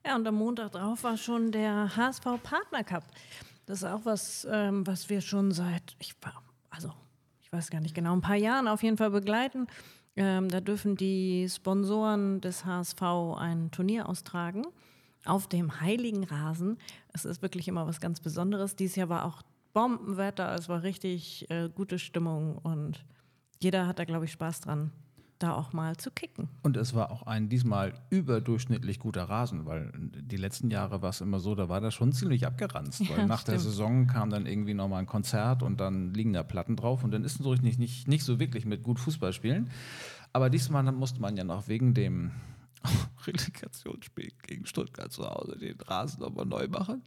[0.06, 3.02] Ja, und am Montag drauf war schon der HSV Partner Cup.
[3.66, 6.92] Das ist auch was, ähm, was wir schon seit, ich war, also
[7.50, 9.66] ich weiß gar nicht genau, ein paar Jahren auf jeden Fall begleiten.
[10.14, 13.02] Ähm, da dürfen die Sponsoren des HSV
[13.38, 14.66] ein Turnier austragen
[15.24, 16.78] auf dem heiligen Rasen.
[17.12, 18.76] Es ist wirklich immer was ganz Besonderes.
[18.76, 23.04] Dieses Jahr war auch Bombenwetter, es war richtig äh, gute Stimmung und
[23.60, 24.92] jeder hat da, glaube ich, Spaß dran
[25.42, 26.48] da auch mal zu kicken.
[26.62, 31.20] Und es war auch ein diesmal überdurchschnittlich guter Rasen, weil die letzten Jahre war es
[31.20, 33.54] immer so, da war das schon ziemlich abgeranzt, weil ja, nach stimmt.
[33.54, 37.10] der Saison kam dann irgendwie nochmal ein Konzert und dann liegen da Platten drauf und
[37.10, 39.70] dann ist es so nicht, nicht, nicht so wirklich mit gut Fußball spielen.
[40.32, 42.32] Aber diesmal musste man ja noch wegen dem
[43.26, 47.02] Relegationsspiel gegen Stuttgart zu Hause den Rasen nochmal neu machen.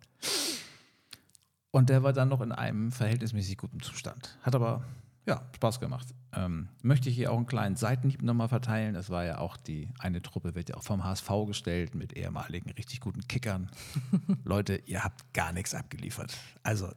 [1.71, 4.37] Und der war dann noch in einem verhältnismäßig guten Zustand.
[4.41, 4.83] Hat aber
[5.25, 6.07] ja, Spaß gemacht.
[6.33, 8.95] Ähm, möchte ich hier auch einen kleinen Seitenhieb nochmal verteilen.
[8.95, 12.69] Es war ja auch die eine Truppe, wird ja auch vom HSV gestellt mit ehemaligen
[12.71, 13.69] richtig guten Kickern.
[14.43, 16.35] Leute, ihr habt gar nichts abgeliefert.
[16.63, 16.91] Also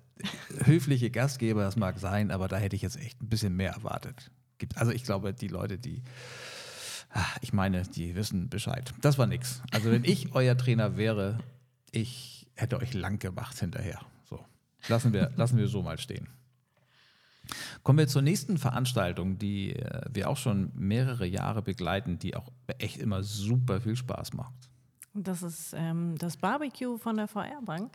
[0.64, 4.30] höfliche Gastgeber, das mag sein, aber da hätte ich jetzt echt ein bisschen mehr erwartet.
[4.58, 6.02] Gibt, also ich glaube, die Leute, die,
[7.10, 8.92] ach, ich meine, die wissen Bescheid.
[9.02, 9.62] Das war nix.
[9.70, 11.38] Also wenn ich euer Trainer wäre,
[11.92, 14.00] ich hätte euch lang gemacht hinterher.
[14.24, 14.44] So,
[14.88, 16.26] lassen wir, lassen wir so mal stehen.
[17.82, 22.50] Kommen wir zur nächsten Veranstaltung, die äh, wir auch schon mehrere Jahre begleiten, die auch
[22.78, 24.54] echt immer super viel Spaß macht.
[25.14, 27.92] Das ist ähm, das Barbecue von der VR-Bank.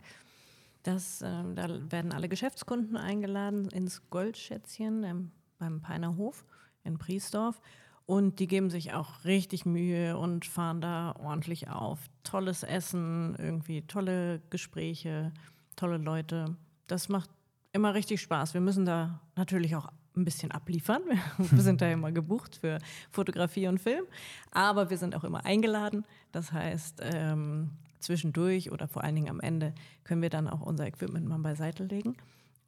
[0.82, 6.44] Das, ähm, da werden alle Geschäftskunden eingeladen ins Goldschätzchen ähm, beim Peiner Hof
[6.82, 7.60] in Priesdorf.
[8.04, 12.00] Und die geben sich auch richtig Mühe und fahren da ordentlich auf.
[12.24, 15.32] Tolles Essen, irgendwie tolle Gespräche,
[15.76, 16.56] tolle Leute.
[16.88, 17.30] Das macht
[17.72, 18.54] immer richtig Spaß.
[18.54, 21.02] Wir müssen da natürlich auch ein bisschen abliefern.
[21.38, 22.78] Wir sind da immer gebucht für
[23.10, 24.04] Fotografie und Film,
[24.50, 26.04] aber wir sind auch immer eingeladen.
[26.32, 30.86] Das heißt, ähm, zwischendurch oder vor allen Dingen am Ende können wir dann auch unser
[30.86, 32.16] Equipment mal beiseite legen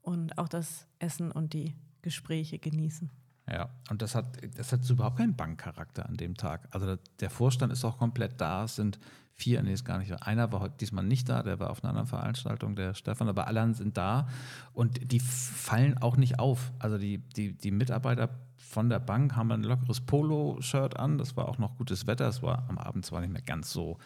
[0.01, 3.11] und auch das Essen und die Gespräche genießen.
[3.51, 6.67] Ja, und das hat, das hat überhaupt keinen Bankcharakter an dem Tag.
[6.71, 8.65] Also der Vorstand ist auch komplett da.
[8.65, 8.99] Es sind
[9.37, 10.13] vier, nee, ist gar nicht.
[10.23, 13.47] Einer war heute diesmal nicht da, der war auf einer anderen Veranstaltung, der Stefan, aber
[13.47, 14.29] alle sind da
[14.73, 16.73] und die fallen auch nicht auf.
[16.79, 21.19] Also die, die, die Mitarbeiter von der Bank haben ein lockeres Polo-Shirt an.
[21.19, 22.29] Das war auch noch gutes Wetter.
[22.29, 23.99] Es war am Abend zwar nicht mehr ganz so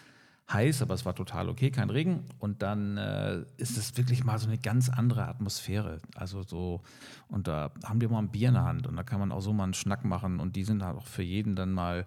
[0.53, 2.25] heiß, aber es war total okay, kein Regen.
[2.38, 6.01] Und dann äh, ist es wirklich mal so eine ganz andere Atmosphäre.
[6.14, 6.83] Also so,
[7.29, 9.41] und da haben die mal ein Bier in der Hand und da kann man auch
[9.41, 12.05] so mal einen Schnack machen und die sind halt auch für jeden dann mal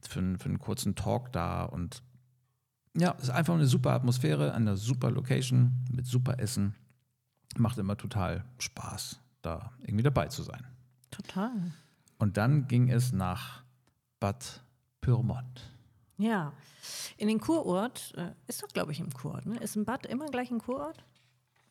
[0.00, 2.02] für, für einen kurzen Talk da und
[2.96, 6.74] ja, es ist einfach eine super Atmosphäre, eine super Location mit super Essen.
[7.56, 9.20] Macht immer total Spaß.
[9.42, 10.64] da irgendwie dabei zu sein.
[11.10, 11.52] Total.
[12.18, 13.62] Und dann ging es nach
[14.18, 14.64] Bad
[15.00, 15.70] Pyrmont.
[16.16, 16.52] Ja,
[17.18, 19.58] in den Kurort, äh, ist doch glaube ich im Kurort, ne?
[19.58, 21.04] Ist ein Bad immer gleich ein Kurort?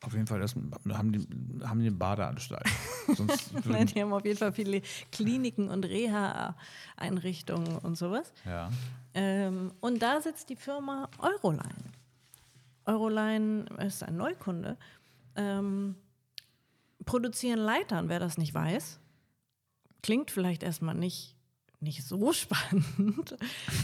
[0.06, 1.20] Auf jeden Fall, das haben die,
[1.66, 2.66] haben die eine Badeanstalt.
[3.66, 8.34] Nein, die haben auf jeden Fall viele Kliniken und Reha-Einrichtungen und sowas.
[8.46, 8.70] ja.
[9.16, 11.92] Ähm, und da sitzt die Firma Euroline.
[12.86, 14.76] Euroline ist ein Neukunde.
[15.36, 15.96] Ähm,
[17.06, 19.00] produzieren Leitern, wer das nicht weiß.
[20.02, 21.33] Klingt vielleicht erstmal nicht,
[21.84, 23.36] nicht so spannend,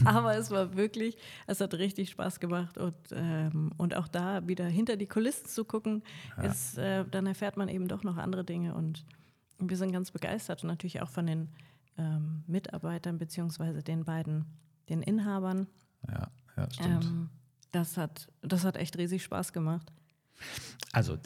[0.05, 4.65] aber es war wirklich, es hat richtig Spaß gemacht und, ähm, und auch da wieder
[4.65, 6.03] hinter die Kulissen zu gucken,
[6.41, 9.05] ist, äh, dann erfährt man eben doch noch andere Dinge und
[9.59, 11.49] wir sind ganz begeistert und natürlich auch von den
[11.97, 14.45] ähm, Mitarbeitern beziehungsweise den beiden,
[14.87, 15.67] den Inhabern.
[16.07, 17.05] Ja, ja, stimmt.
[17.05, 17.29] Ähm,
[17.71, 19.91] das, hat, das hat echt riesig Spaß gemacht.
[20.93, 21.17] Also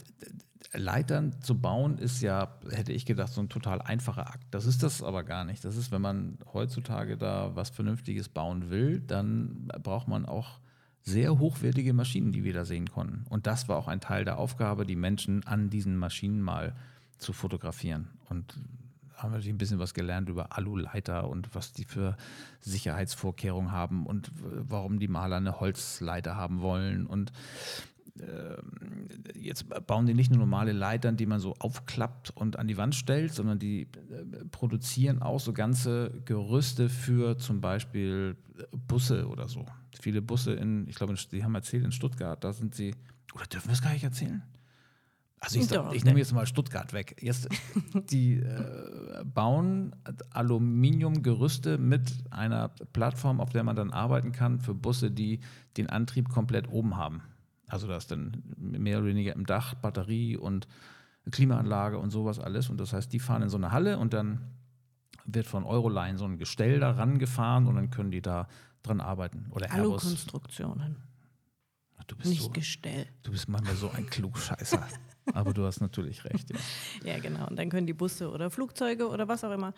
[0.74, 4.46] Leitern zu bauen ist ja, hätte ich gedacht, so ein total einfacher Akt.
[4.50, 5.64] Das ist das aber gar nicht.
[5.64, 10.60] Das ist, wenn man heutzutage da was Vernünftiges bauen will, dann braucht man auch
[11.02, 13.24] sehr hochwertige Maschinen, die wir da sehen konnten.
[13.28, 16.74] Und das war auch ein Teil der Aufgabe, die Menschen an diesen Maschinen mal
[17.18, 18.08] zu fotografieren.
[18.28, 18.54] Und
[19.16, 22.16] haben wir natürlich ein bisschen was gelernt über Aluleiter und was die für
[22.60, 27.32] Sicherheitsvorkehrungen haben und warum die Maler eine Holzleiter haben wollen und
[29.34, 32.94] jetzt bauen die nicht nur normale Leitern, die man so aufklappt und an die Wand
[32.94, 38.36] stellt, sondern die äh, produzieren auch so ganze Gerüste für zum Beispiel
[38.86, 39.66] Busse oder so.
[40.00, 42.94] Viele Busse in, ich glaube, die haben erzählt in Stuttgart, da sind sie,
[43.34, 44.42] oder dürfen wir es gar nicht erzählen?
[45.40, 47.16] Also ich, sag, ich nehme jetzt mal Stuttgart weg.
[47.20, 47.48] Jetzt,
[48.10, 49.94] die äh, bauen
[50.30, 55.40] Aluminiumgerüste mit einer Plattform, auf der man dann arbeiten kann für Busse, die
[55.76, 57.22] den Antrieb komplett oben haben.
[57.74, 60.68] Also da ist dann mehr oder weniger im Dach Batterie und
[61.28, 62.70] Klimaanlage und sowas alles.
[62.70, 64.42] Und das heißt, die fahren in so eine Halle und dann
[65.24, 68.46] wird von Euroline so ein Gestell da rangefahren und dann können die da
[68.84, 69.46] dran arbeiten.
[69.50, 69.72] Oder.
[69.72, 70.98] Alukonstruktionen,
[72.06, 73.06] Du bist, nicht so, Gestell.
[73.24, 74.86] du bist manchmal so ein Klugscheißer.
[75.32, 77.14] Aber du hast natürlich recht, ja.
[77.14, 77.48] Ja, genau.
[77.48, 79.72] Und dann können die Busse oder Flugzeuge oder was auch immer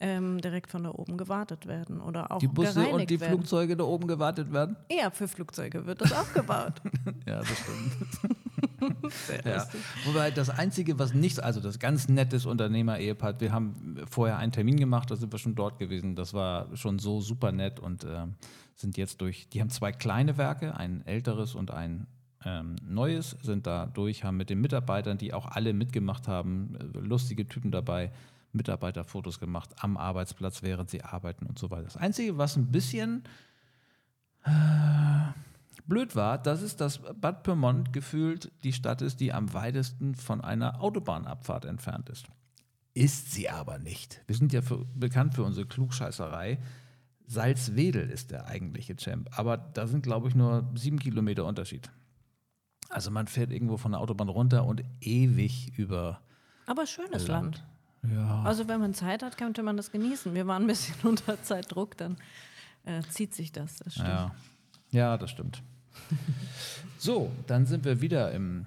[0.00, 3.34] ähm, direkt von da oben gewartet werden oder auch Die Busse und die werden.
[3.34, 4.76] Flugzeuge da oben gewartet werden?
[4.90, 6.74] Ja, für Flugzeuge wird das auch gebaut.
[7.26, 8.36] Ja, das stimmt.
[9.44, 9.64] Ja.
[10.04, 14.76] Wobei das Einzige, was nicht, also das ganz nettes Unternehmer-Ehepaar, wir haben vorher einen Termin
[14.76, 16.16] gemacht, da sind wir schon dort gewesen.
[16.16, 18.34] Das war schon so super nett und ähm,
[18.74, 22.08] sind jetzt durch, die haben zwei kleine Werke, ein älteres und ein
[22.44, 26.98] ähm, neues, sind da durch, haben mit den Mitarbeitern, die auch alle mitgemacht haben, äh,
[26.98, 28.10] lustige Typen dabei,
[28.52, 31.84] Mitarbeiterfotos gemacht am Arbeitsplatz, während sie arbeiten und so weiter.
[31.84, 33.24] Das Einzige, was ein bisschen
[35.86, 40.40] blöd war, das ist, dass Bad Pyrmont gefühlt die Stadt ist, die am weitesten von
[40.40, 42.26] einer Autobahnabfahrt entfernt ist.
[42.94, 44.22] Ist sie aber nicht.
[44.26, 46.58] Wir sind ja für, bekannt für unsere Klugscheißerei.
[47.26, 49.30] Salzwedel ist der eigentliche Champ.
[49.38, 51.90] Aber da sind, glaube ich, nur sieben Kilometer Unterschied.
[52.90, 56.20] Also man fährt irgendwo von der Autobahn runter und ewig über
[56.66, 57.64] Aber schönes Land.
[58.08, 58.42] Ja.
[58.42, 60.34] Also wenn man Zeit hat, könnte man das genießen.
[60.34, 62.16] Wir waren ein bisschen unter Zeitdruck, dann
[62.84, 63.76] äh, zieht sich das.
[63.76, 64.08] das stimmt.
[64.08, 64.34] Ja,
[64.90, 65.62] ja das stimmt.
[66.98, 68.66] so, dann sind wir wieder im,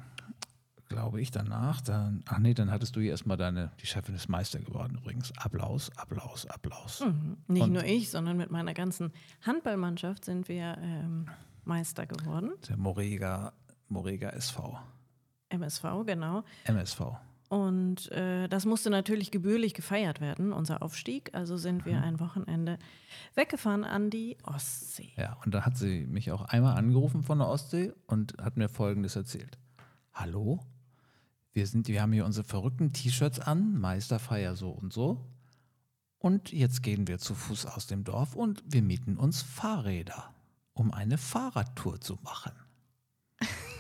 [0.88, 1.82] glaube ich, danach.
[1.82, 5.34] Dann, ach nee, dann hattest du hier erstmal deine, die Chefin ist Meister geworden übrigens.
[5.38, 7.02] Applaus, Applaus, Applaus.
[7.02, 7.38] Mhm.
[7.48, 9.12] Nicht Und- nur ich, sondern mit meiner ganzen
[9.46, 11.28] Handballmannschaft sind wir ähm,
[11.66, 12.52] Meister geworden.
[12.70, 13.52] Der Morega,
[13.90, 14.80] Morega SV.
[15.50, 16.44] MSV, genau.
[16.66, 17.02] MSV.
[17.56, 21.34] Und äh, das musste natürlich gebührlich gefeiert werden, unser Aufstieg.
[21.34, 21.90] Also sind Mhm.
[21.90, 22.78] wir ein Wochenende
[23.34, 25.14] weggefahren an die Ostsee.
[25.16, 28.68] Ja, und da hat sie mich auch einmal angerufen von der Ostsee und hat mir
[28.68, 29.58] Folgendes erzählt.
[30.14, 30.66] Hallo?
[31.54, 35.22] Wir, sind, wir haben hier unsere verrückten T-Shirts an, Meisterfeier so und so.
[36.18, 40.34] Und jetzt gehen wir zu Fuß aus dem Dorf und wir mieten uns Fahrräder,
[40.74, 42.52] um eine Fahrradtour zu machen.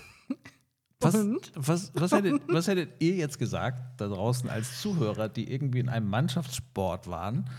[1.01, 1.15] Was,
[1.55, 5.89] was, was, hättet, was hättet ihr jetzt gesagt da draußen als Zuhörer, die irgendwie in
[5.89, 7.49] einem Mannschaftssport waren,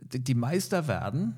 [0.00, 1.36] die, die Meister werden,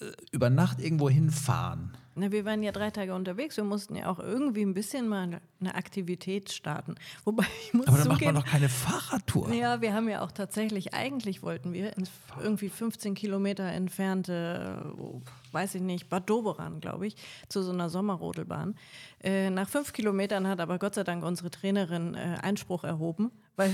[0.00, 1.96] äh, über Nacht irgendwo hinfahren?
[2.14, 3.56] Na, wir waren ja drei Tage unterwegs.
[3.56, 6.96] Wir mussten ja auch irgendwie ein bisschen mal eine Aktivität starten.
[7.24, 9.52] Wobei ich muss Aber dann macht man doch keine Fahrradtour.
[9.52, 12.10] Ja, wir haben ja auch tatsächlich, eigentlich wollten wir ins
[12.42, 17.16] irgendwie 15 Kilometer entfernte, äh, weiß ich nicht, Bad Doberan, glaube ich,
[17.48, 18.76] zu so einer Sommerrodelbahn.
[19.22, 23.72] Äh, nach fünf Kilometern hat aber Gott sei Dank unsere Trainerin äh, Einspruch erhoben weil,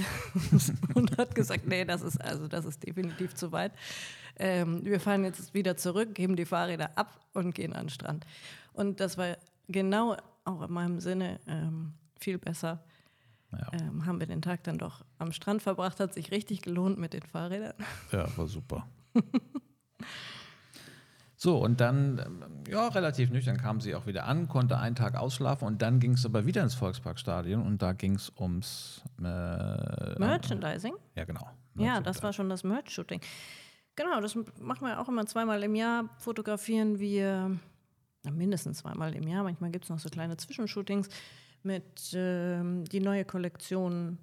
[0.95, 3.73] und hat gesagt, nee, das ist, also, das ist definitiv zu weit.
[4.37, 8.27] Ähm, wir fahren jetzt wieder zurück, geben die Fahrräder ab und gehen an den Strand.
[8.73, 9.37] Und das war
[9.69, 12.83] genau auch in meinem Sinne ähm, viel besser
[13.53, 13.71] Ja.
[13.73, 16.01] ähm, haben wir den Tag dann doch am Strand verbracht.
[16.01, 17.75] Hat sich richtig gelohnt mit den Fahrrädern.
[18.13, 18.87] Ja, war super.
[21.41, 25.15] so, und dann, ähm, ja, relativ nüchtern kam sie auch wieder an, konnte einen Tag
[25.15, 30.19] ausschlafen und dann ging es aber wieder ins Volksparkstadion und da ging es ums äh,
[30.19, 30.95] Merchandising?
[31.15, 31.49] Ja, genau.
[31.77, 33.21] Ja, das war schon das Merch-Shooting.
[33.95, 36.09] Genau, das machen wir auch immer zweimal im Jahr.
[36.19, 37.57] Fotografieren wir
[38.29, 39.45] mindestens zweimal im Jahr.
[39.45, 41.09] Manchmal gibt es noch so kleine Zwischenshootings
[41.63, 44.19] mit ähm, die neue Kollektion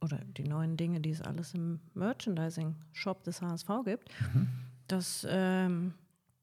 [0.00, 4.08] oder die neuen Dinge, die es alles im Merchandising-Shop des HSV gibt.
[4.88, 5.92] Das ähm,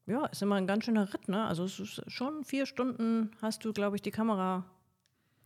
[0.06, 1.28] ja, ist immer ein ganz schöner Ritt.
[1.28, 1.44] Ne?
[1.44, 4.64] Also es ist schon vier Stunden hast du, glaube ich, die Kamera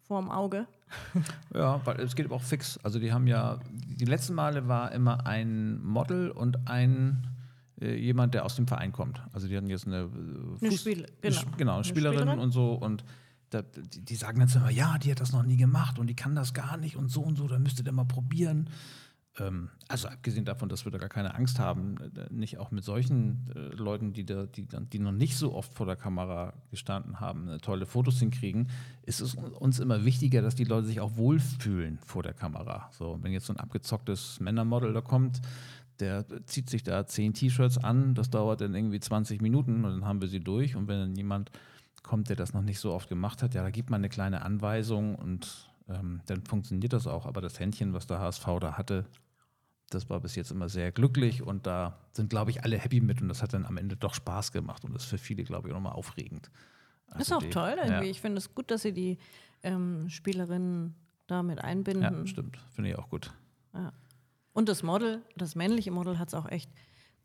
[0.03, 0.66] vorm Auge.
[1.55, 2.79] Ja, weil es geht aber auch fix.
[2.83, 7.27] Also die haben ja, die letzten Male war immer ein Model und ein
[7.81, 9.23] äh, jemand, der aus dem Verein kommt.
[9.33, 10.01] Also die hatten jetzt eine, äh,
[10.64, 11.37] Eine Fuß- Spiel- eine genau.
[11.40, 12.38] Sch- genau, eine Eine Spielerin, Spielerin.
[12.38, 13.05] und so und
[13.51, 16.16] da, die, die sagen dann immer, ja, die hat das noch nie gemacht und die
[16.16, 18.68] kann das gar nicht und so und so, da müsst ihr mal probieren.
[19.40, 22.85] Ähm, also abgesehen davon, dass wir da gar keine Angst haben, äh, nicht auch mit
[22.85, 27.20] solchen äh, Leuten, die, da, die, die noch nicht so oft vor der Kamera gestanden
[27.20, 28.68] haben, äh, tolle Fotos hinkriegen,
[29.03, 32.90] ist es uns immer wichtiger, dass die Leute sich auch wohlfühlen vor der Kamera.
[32.92, 35.40] So, wenn jetzt so ein abgezocktes Männermodel da kommt,
[36.01, 40.05] der zieht sich da zehn T-Shirts an, das dauert dann irgendwie 20 Minuten und dann
[40.05, 40.77] haben wir sie durch.
[40.77, 41.51] Und wenn dann jemand
[42.03, 44.42] kommt, der das noch nicht so oft gemacht hat, ja, da gibt man eine kleine
[44.42, 47.27] Anweisung und ähm, dann funktioniert das auch.
[47.27, 49.07] Aber das Händchen, was der HSV da hatte,
[49.90, 53.22] das war bis jetzt immer sehr glücklich und da sind, glaube ich, alle happy mit
[53.22, 55.68] und das hat dann am Ende doch Spaß gemacht und das ist für viele, glaube
[55.68, 56.51] ich, auch nochmal aufregend.
[57.09, 57.92] Das ist Also auch die- toll irgendwie.
[58.07, 59.18] Ja, Ich finde es gut, dass sie die
[59.62, 60.94] ähm, Spielerinnen
[61.27, 62.03] damit einbinden.
[62.03, 62.59] ja, stimmt.
[62.74, 63.33] Finde ich auch gut.
[64.53, 66.70] Und das Model, das männliche Model hat es auch echt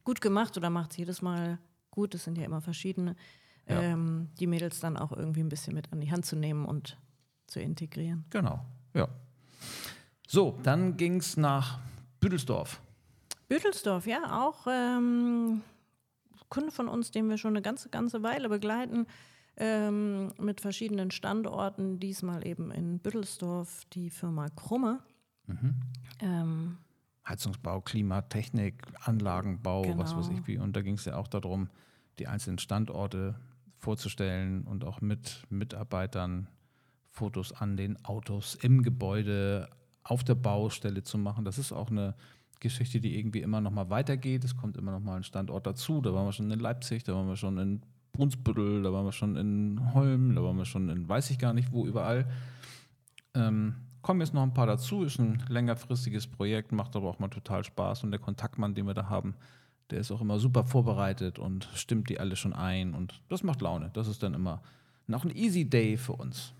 [0.03, 1.57] gut gemacht oder macht es jedes Mal
[1.89, 2.13] gut.
[2.15, 3.15] Es sind ja immer verschiedene.
[3.67, 3.81] Ja.
[3.81, 6.97] Ähm, die Mädels dann auch irgendwie ein bisschen mit an die Hand zu nehmen und
[7.47, 8.25] zu integrieren.
[8.29, 9.07] Genau, ja.
[10.27, 11.79] So, dann ging es nach
[12.23, 12.81] Büdelsdorf.
[13.49, 15.61] Büdelsdorf, ja, auch ähm,
[16.49, 19.07] Kunde von uns, den wir schon eine ganze, ganze Weile begleiten,
[19.57, 21.99] ähm, mit verschiedenen Standorten.
[21.99, 24.99] Diesmal eben in Büdelsdorf die Firma Krumme.
[25.47, 25.75] Mhm.
[26.19, 26.77] Ähm,
[27.27, 30.39] Heizungsbau, Klimatechnik, Anlagenbau, was weiß Genau.
[30.39, 30.57] ich wie.
[30.57, 31.69] Und da ging es ja auch darum,
[32.19, 33.35] die einzelnen Standorte
[33.77, 36.47] vorzustellen und auch mit Mitarbeitern
[37.09, 39.69] Fotos an den Autos im Gebäude,
[40.03, 41.45] auf der Baustelle zu machen.
[41.45, 42.15] Das ist auch eine
[42.59, 44.43] Geschichte, die irgendwie immer noch mal weitergeht.
[44.43, 46.01] Es kommt immer noch mal ein Standort dazu.
[46.01, 47.81] Da waren wir schon in Leipzig, da waren wir schon in
[48.13, 51.53] Brunsbüttel, da waren wir schon in Holm, da waren wir schon in weiß ich gar
[51.53, 52.25] nicht wo überall.
[53.33, 57.29] Ähm, kommen jetzt noch ein paar dazu, ist ein längerfristiges Projekt, macht aber auch mal
[57.29, 59.33] total Spaß und der Kontaktmann, den wir da haben,
[59.89, 63.61] der ist auch immer super vorbereitet und stimmt die alle schon ein und das macht
[63.61, 63.89] Laune.
[63.93, 64.61] Das ist dann immer
[65.07, 66.53] noch ein Easy Day für uns.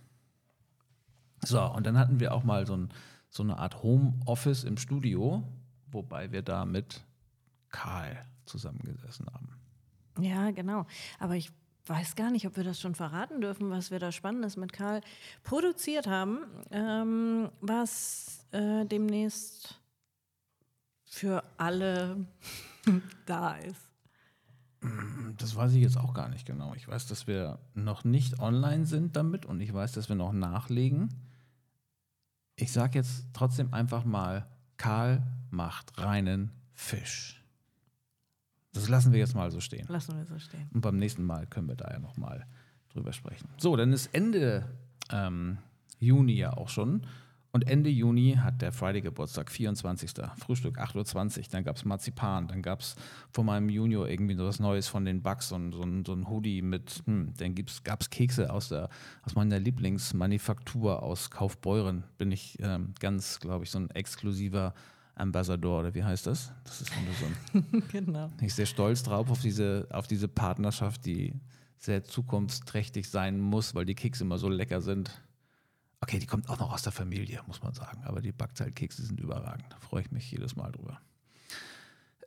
[1.45, 2.89] So, und dann hatten wir auch mal so, ein,
[3.33, 5.43] so eine Art Homeoffice im Studio,
[5.87, 7.03] wobei wir da mit
[7.69, 9.49] Karl zusammengesessen haben.
[10.19, 10.85] Ja, genau.
[11.17, 11.51] Aber ich
[11.87, 15.01] weiß gar nicht, ob wir das schon verraten dürfen, was wir da Spannendes mit Karl
[15.41, 19.81] produziert haben, ähm, was äh, demnächst
[21.03, 22.27] für alle
[23.25, 23.89] da ist.
[25.39, 26.75] Das weiß ich jetzt auch gar nicht genau.
[26.75, 30.33] Ich weiß, dass wir noch nicht online sind damit und ich weiß, dass wir noch
[30.33, 31.09] nachlegen.
[32.55, 37.43] Ich sage jetzt trotzdem einfach mal, Karl macht reinen Fisch.
[38.73, 39.85] Das lassen wir jetzt mal so stehen.
[39.87, 40.67] Lassen wir so stehen.
[40.73, 42.45] Und beim nächsten Mal können wir da ja nochmal
[42.89, 43.47] drüber sprechen.
[43.57, 44.67] So, dann ist Ende
[45.11, 45.57] ähm,
[45.99, 47.05] Juni ja auch schon.
[47.55, 50.13] Und Ende Juni hat der Friday Geburtstag, 24.
[50.39, 51.43] Frühstück, 8.20 Uhr.
[51.51, 52.47] Dann gab es Marzipan.
[52.47, 52.95] Dann gab es
[53.31, 56.27] von meinem Junior irgendwie so was Neues von den Bugs und so ein, so ein
[56.27, 58.89] Hoodie mit, hm, dann gab es Kekse aus, der,
[59.21, 62.05] aus meiner Lieblingsmanufaktur aus Kaufbeuren.
[62.17, 64.73] Bin ich ähm, ganz, glaube ich, so ein exklusiver
[65.13, 66.51] Ambassador oder wie heißt das?
[66.63, 68.29] Das ist so ein genau.
[68.29, 71.35] bin ich sehr stolz drauf, auf diese, auf diese Partnerschaft, die
[71.77, 75.11] sehr zukunftsträchtig sein muss, weil die Kekse immer so lecker sind.
[76.03, 78.03] Okay, die kommt auch noch aus der Familie, muss man sagen.
[78.03, 79.63] Aber die Backzeitkekse sind überragend.
[79.69, 80.99] Da freue ich mich jedes Mal drüber.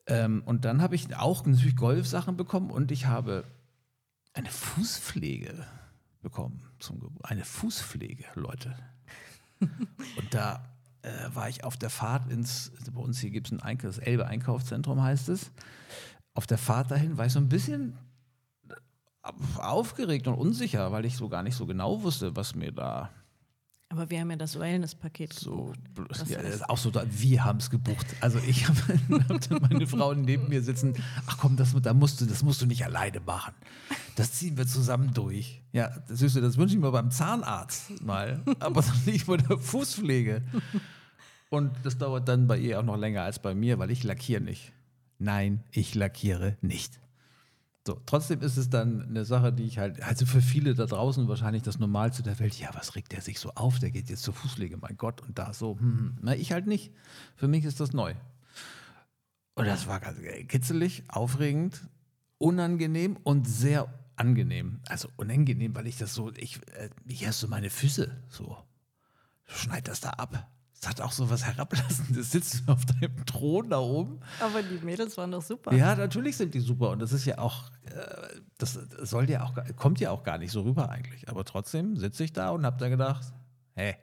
[0.07, 3.45] Ähm, und dann habe ich auch natürlich Golfsachen bekommen und ich habe
[4.33, 5.67] eine Fußpflege
[6.23, 6.63] bekommen.
[6.79, 8.75] Zum Gebur- eine Fußpflege, Leute.
[9.61, 10.65] und da
[11.03, 13.99] äh, war ich auf der Fahrt ins, bei uns hier gibt es ein Einkauf, das
[13.99, 15.51] Elbe Einkaufszentrum heißt es.
[16.33, 17.99] Auf der Fahrt dahin war ich so ein bisschen
[19.59, 23.11] aufgeregt und unsicher, weil ich so gar nicht so genau wusste, was mir da
[23.97, 26.11] Aber wir haben ja das Wellness-Paket So, gebucht.
[26.11, 28.07] Das ja, das ist- ist auch so, da, wir haben es gebucht.
[28.21, 28.79] Also ich habe
[29.51, 30.95] hab meine Frau neben mir sitzen.
[31.27, 33.55] Ach komm, das, da musst du, das musst du nicht alleine machen.
[34.17, 35.63] Das ziehen wir zusammen durch.
[35.73, 40.43] Ja, das, Süße, das wünsche ich mir beim Zahnarzt mal, aber nicht bei der Fußpflege.
[41.51, 44.43] Und das dauert dann bei ihr auch noch länger als bei mir, weil ich lackiere
[44.43, 44.73] nicht.
[45.19, 46.99] Nein, ich lackiere nicht.
[47.87, 51.29] So, trotzdem ist es dann eine Sache, die ich halt, also für viele da draußen
[51.29, 53.79] wahrscheinlich das Normalste der Welt, ja, was regt der sich so auf?
[53.79, 56.19] Der geht jetzt zur Fußpflege, mein Gott, und da so, hm, hm.
[56.21, 56.93] na, ich halt nicht.
[57.37, 58.15] Für mich ist das neu.
[59.55, 60.19] Und das war ganz
[60.49, 61.81] kitzelig, aufregend,
[62.39, 64.81] unangenehm und sehr angenehm.
[64.89, 68.57] Also unangenehm, weil ich das so, ich, äh, hier hast du meine Füße, so,
[69.47, 70.51] schneid das da ab.
[70.81, 74.21] Es hat auch so was Herablassendes, sitzt auf deinem Thron da oben.
[74.41, 75.75] Aber die Mädels waren doch super.
[75.75, 79.55] Ja, natürlich sind die super und das ist ja auch, äh, das soll ja auch,
[79.77, 81.29] kommt ja auch gar nicht so rüber eigentlich.
[81.29, 83.33] Aber trotzdem sitze ich da und habe da gedacht,
[83.75, 83.97] hey,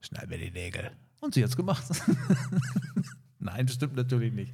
[0.00, 0.90] schneid mir die Nägel.
[1.20, 1.84] Und sie hat's gemacht.
[3.38, 4.52] Nein, das stimmt natürlich nicht.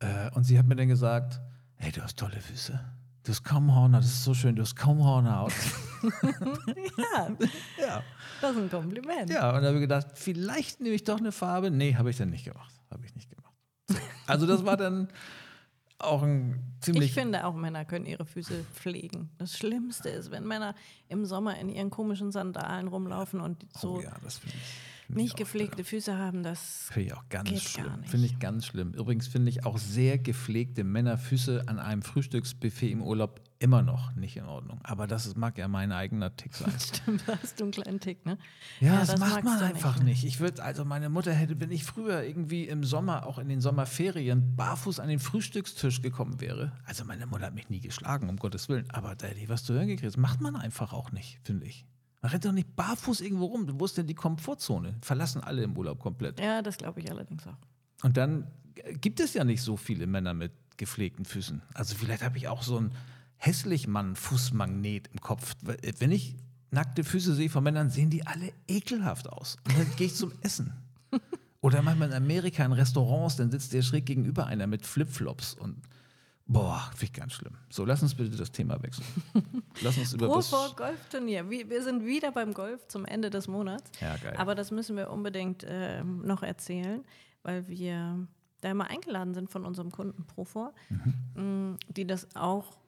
[0.00, 1.40] Äh, und sie hat mir dann gesagt,
[1.76, 2.78] hey, du hast tolle Füße.
[3.24, 5.52] Du hast kaum Hornhaut, das ist so schön, du hast kaum Hornhaut.
[6.98, 7.28] Ja,
[7.78, 8.02] ja.
[8.40, 9.30] das ist ein Kompliment.
[9.30, 11.70] Ja, und da habe ich gedacht, vielleicht nehme ich doch eine Farbe.
[11.70, 12.74] Nee, habe ich dann nicht gemacht.
[12.90, 13.54] Habe ich nicht gemacht.
[13.88, 13.96] So.
[14.26, 15.06] Also das war dann
[15.98, 17.10] auch ein ziemlich...
[17.10, 19.30] Ich finde auch Männer können ihre Füße pflegen.
[19.38, 20.74] Das Schlimmste ist, wenn Männer
[21.08, 24.74] im Sommer in ihren komischen Sandalen rumlaufen und so oh ja, das finde ich, find
[24.74, 26.42] ich nicht gepflegte Füße haben.
[26.42, 28.04] Das Finde ich auch ganz Geht schlimm.
[28.04, 28.92] Finde ich ganz schlimm.
[28.94, 34.36] Übrigens finde ich auch sehr gepflegte Männerfüße an einem Frühstücksbuffet im Urlaub immer noch nicht
[34.36, 34.80] in Ordnung.
[34.82, 36.72] Aber das ist, mag ja mein eigener Tick sein.
[36.80, 38.36] stimmt, da hast du einen kleinen Tick, ne?
[38.80, 40.10] Ja, Ja, das, das macht man einfach nicht, ne?
[40.10, 40.24] nicht.
[40.24, 43.60] Ich würde, also meine Mutter hätte, wenn ich früher irgendwie im Sommer, auch in den
[43.60, 46.72] Sommerferien, barfuß an den Frühstückstisch gekommen wäre.
[46.84, 48.90] Also meine Mutter hat mich nie geschlagen, um Gottes Willen.
[48.90, 50.06] Aber da hätte ich was zu hören gekriegt.
[50.06, 51.86] Das macht man einfach auch nicht, finde ich.
[52.22, 53.66] Man rennt doch nicht barfuß irgendwo rum.
[53.78, 54.94] Wo ist denn die Komfortzone?
[55.00, 56.38] Verlassen alle im Urlaub komplett.
[56.40, 57.58] Ja, das glaube ich allerdings auch.
[58.02, 58.46] Und dann
[58.76, 61.62] äh, gibt es ja nicht so viele Männer mit gepflegten Füßen.
[61.74, 62.92] Also vielleicht habe ich auch so ein
[63.36, 65.56] hässlich Mann-Fußmagnet im Kopf.
[65.66, 66.36] Äh, Wenn ich
[66.70, 69.56] nackte Füße sehe von Männern, sehen die alle ekelhaft aus.
[69.66, 70.72] Und dann gehe ich zum Essen.
[71.60, 75.76] Oder manchmal in Amerika in Restaurants, dann sitzt der schräg gegenüber einer mit Flipflops und
[76.46, 77.54] boah, finde ich ganz schlimm.
[77.70, 79.06] So, lass uns bitte das Thema wechseln.
[79.82, 81.48] Lass uns über Pro vor Golfturnier.
[81.48, 83.90] Wir, wir sind wieder beim Golf zum Ende des Monats.
[84.00, 84.34] Ja, geil.
[84.36, 87.02] Aber das müssen wir unbedingt ähm, noch erzählen,
[87.42, 88.26] weil wir
[88.60, 91.14] da immer eingeladen sind von unserem Kunden Profor, Mhm.
[91.72, 92.78] mh, die das auch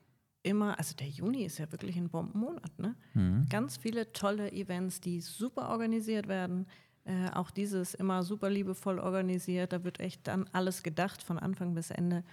[0.42, 2.94] immer, also der Juni ist ja wirklich ein Bombenmonat, ne?
[3.14, 3.46] Mhm.
[3.48, 6.66] Ganz viele tolle Events, die super organisiert werden.
[7.06, 9.72] Äh, auch dieses immer super liebevoll organisiert.
[9.72, 12.24] Da wird echt dann alles gedacht von Anfang bis Ende.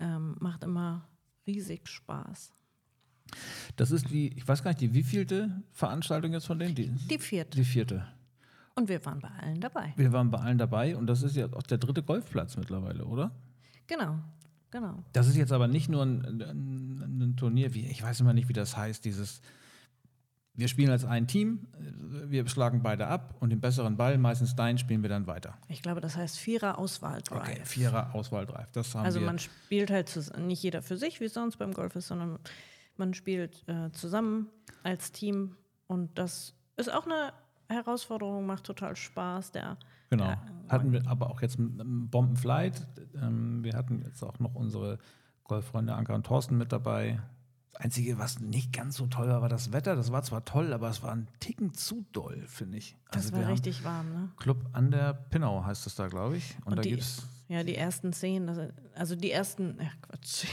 [0.00, 1.06] Ähm, macht immer
[1.46, 2.52] riesig Spaß.
[3.76, 6.74] Das ist die, ich weiß gar nicht, die wievielte Veranstaltung jetzt von denen?
[6.74, 7.56] Die, Die vierte.
[7.56, 8.06] die vierte.
[8.74, 9.94] Und wir waren bei allen dabei.
[9.96, 13.30] Wir waren bei allen dabei und das ist ja auch der dritte Golfplatz mittlerweile, oder?
[13.86, 14.18] Genau,
[14.70, 15.02] genau.
[15.12, 18.48] Das ist jetzt aber nicht nur ein, ein, ein Turnier, wie ich weiß immer nicht,
[18.48, 19.40] wie das heißt, dieses
[20.56, 21.66] wir spielen als ein Team,
[22.28, 25.54] wir schlagen beide ab und den besseren Ball, meistens deinen, spielen wir dann weiter.
[25.68, 28.70] Ich glaube, das heißt Vierer Auswahl Okay, Vierer Auswahl Drive.
[28.72, 29.26] Das haben Also wir.
[29.26, 32.38] man spielt halt nicht jeder für sich, wie es sonst beim Golf ist, sondern
[32.96, 34.48] man spielt äh, zusammen
[34.82, 37.32] als Team und das ist auch eine
[37.68, 39.52] Herausforderung, macht total Spaß.
[39.52, 39.76] Der,
[40.10, 40.24] Genau.
[40.24, 42.86] Ja, hatten wir aber auch jetzt einen Bombenflight.
[43.20, 44.98] Ähm, wir hatten jetzt auch noch unsere
[45.44, 47.20] Golffreunde Anka und Thorsten mit dabei.
[47.76, 49.96] Das Einzige, was nicht ganz so toll war, war das Wetter.
[49.96, 52.96] Das war zwar toll, aber es war ein Ticken zu doll, finde ich.
[53.10, 54.28] das Also war wir haben richtig warm, ne?
[54.38, 56.56] Club an der Pinau heißt es da, glaube ich.
[56.64, 58.48] Und, Und da gibt es Ja, die ersten zehn,
[58.94, 60.46] also, die ersten, ach Quatsch,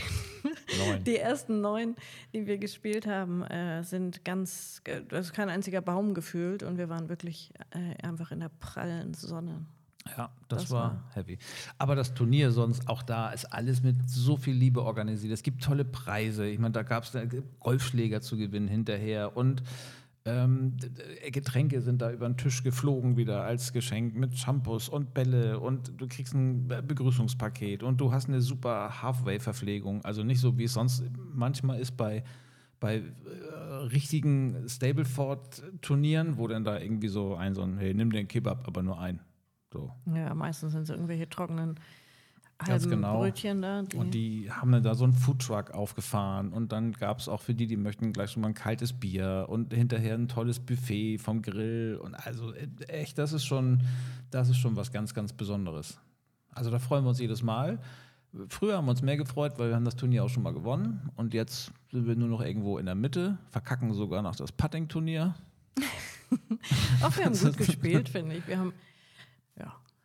[0.80, 1.04] neun.
[1.06, 1.96] die ersten neun,
[2.34, 6.90] die wir gespielt haben, äh, sind ganz, da ist kein einziger Baum gefühlt und wir
[6.90, 9.66] waren wirklich äh, einfach in der prallen Sonne.
[10.18, 11.38] Ja, das, Das war, war- heavy.
[11.78, 15.32] Aber das Turnier sonst, auch da ist alles mit so viel Liebe organisiert.
[15.34, 16.45] Es gibt tolle Preise.
[16.47, 17.18] Ich meine, da gab es
[17.62, 19.64] Golfschläger zu gewinnen hinterher und
[20.26, 20.78] ähm,
[21.32, 25.91] Getränke sind da über den Tisch geflogen wieder als Geschenk mit Shampoos und Bälle und
[25.99, 30.04] du kriegst ein Be- Begrüßungspaket und du hast eine super Halfway-Verpflegung.
[30.06, 32.24] Also nicht so, wie es sonst manchmal ist bei,
[32.80, 38.28] bei äh, richtigen Stableford-Turnieren, wo dann da irgendwie so ein, so ein, hey, nimm den
[38.28, 39.20] Kebab, aber nur ein.
[39.74, 39.92] So.
[40.14, 41.80] Ja, meistens sind es irgendwelche trockenen
[42.66, 43.20] Ganz genau.
[43.20, 43.82] Brötchen da.
[43.82, 47.42] Die, Und die haben dann da so einen Foodtruck aufgefahren und dann gab es auch
[47.42, 51.18] für die, die möchten gleich schon mal ein kaltes Bier und hinterher ein tolles Buffet
[51.18, 53.82] vom Grill und also äh, echt, das ist schon,
[54.30, 56.00] das ist schon was ganz, ganz Besonderes.
[56.52, 57.80] Also da freuen wir uns jedes Mal.
[58.50, 61.10] Früher haben wir uns mehr gefreut, weil wir haben das Turnier auch schon mal gewonnen
[61.16, 65.36] und jetzt sind wir nur noch irgendwo in der Mitte, verkacken sogar noch das Putting-Turnier.
[67.02, 68.48] Auch wir haben gut gespielt, finde ich.
[68.48, 68.74] Wir haben,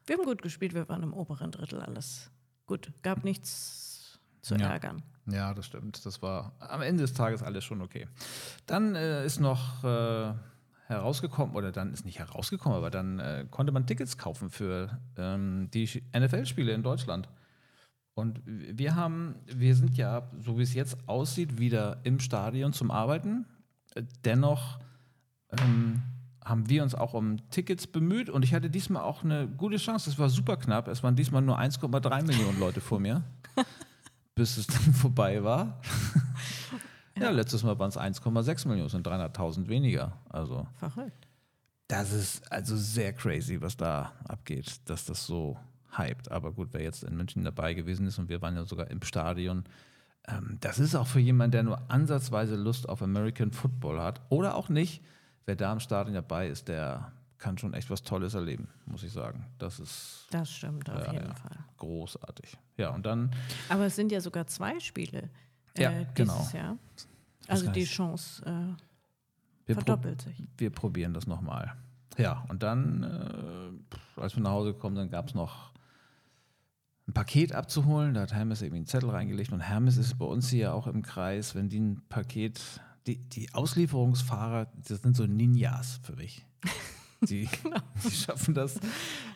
[0.08, 2.30] wir haben gut gespielt, wir waren im oberen Drittel alles
[2.66, 2.92] gut.
[3.02, 4.68] Gab nichts zu Ja.
[4.70, 5.02] ärgern.
[5.26, 6.04] Ja, das stimmt.
[6.06, 8.08] Das war am Ende des Tages alles schon okay.
[8.66, 10.32] Dann äh, ist noch äh,
[10.86, 15.68] herausgekommen, oder dann ist nicht herausgekommen, aber dann äh, konnte man Tickets kaufen für ähm,
[15.72, 15.84] die
[16.16, 17.28] NFL-Spiele in Deutschland.
[18.14, 22.90] Und wir haben, wir sind ja, so wie es jetzt aussieht, wieder im Stadion zum
[22.90, 23.44] Arbeiten.
[23.94, 24.78] Äh, Dennoch
[25.60, 26.02] ähm,
[26.48, 30.10] haben wir uns auch um Tickets bemüht und ich hatte diesmal auch eine gute Chance.
[30.10, 30.88] Es war super knapp.
[30.88, 33.22] Es waren diesmal nur 1,3 Millionen Leute vor mir,
[34.34, 35.80] bis es dann vorbei war.
[37.18, 40.18] ja, letztes Mal waren es 1,6 Millionen, sind 300.000 weniger.
[40.28, 41.28] Also Verrückt.
[41.88, 45.58] das ist also sehr crazy, was da abgeht, dass das so
[45.96, 46.30] hypt.
[46.30, 49.02] Aber gut, wer jetzt in München dabei gewesen ist und wir waren ja sogar im
[49.02, 49.64] Stadion,
[50.26, 54.54] ähm, das ist auch für jemanden, der nur ansatzweise Lust auf American Football hat oder
[54.54, 55.02] auch nicht,
[55.48, 59.12] wer da im Stadion dabei ist, der kann schon echt was Tolles erleben, muss ich
[59.12, 59.46] sagen.
[59.58, 61.34] Das ist Das stimmt auf Ja, jeden ja.
[61.34, 61.56] Fall.
[61.78, 62.56] großartig.
[62.76, 63.30] Ja, und dann,
[63.70, 65.30] Aber es sind ja sogar zwei Spiele
[65.74, 66.48] äh, Ja, dieses genau.
[66.52, 66.76] Jahr.
[67.46, 67.84] Also die.
[67.84, 68.44] Chance
[69.66, 70.42] äh, verdoppelt sich.
[70.58, 71.72] wir probieren das nochmal.
[72.18, 75.70] Ja, und dann, äh, als wir nach Hause gekommen sind, gab es noch
[77.06, 78.12] ein Paket abzuholen.
[78.14, 79.52] Da hat Hermes irgendwie einen Zettel reingelegt.
[79.52, 82.60] Und Hermes ist bei uns hier auch im Kreis, wenn die ein Paket,
[83.06, 86.44] die, die Auslieferungsfahrer, das sind so Ninjas für mich.
[87.28, 87.48] Die,
[88.04, 88.78] die schaffen das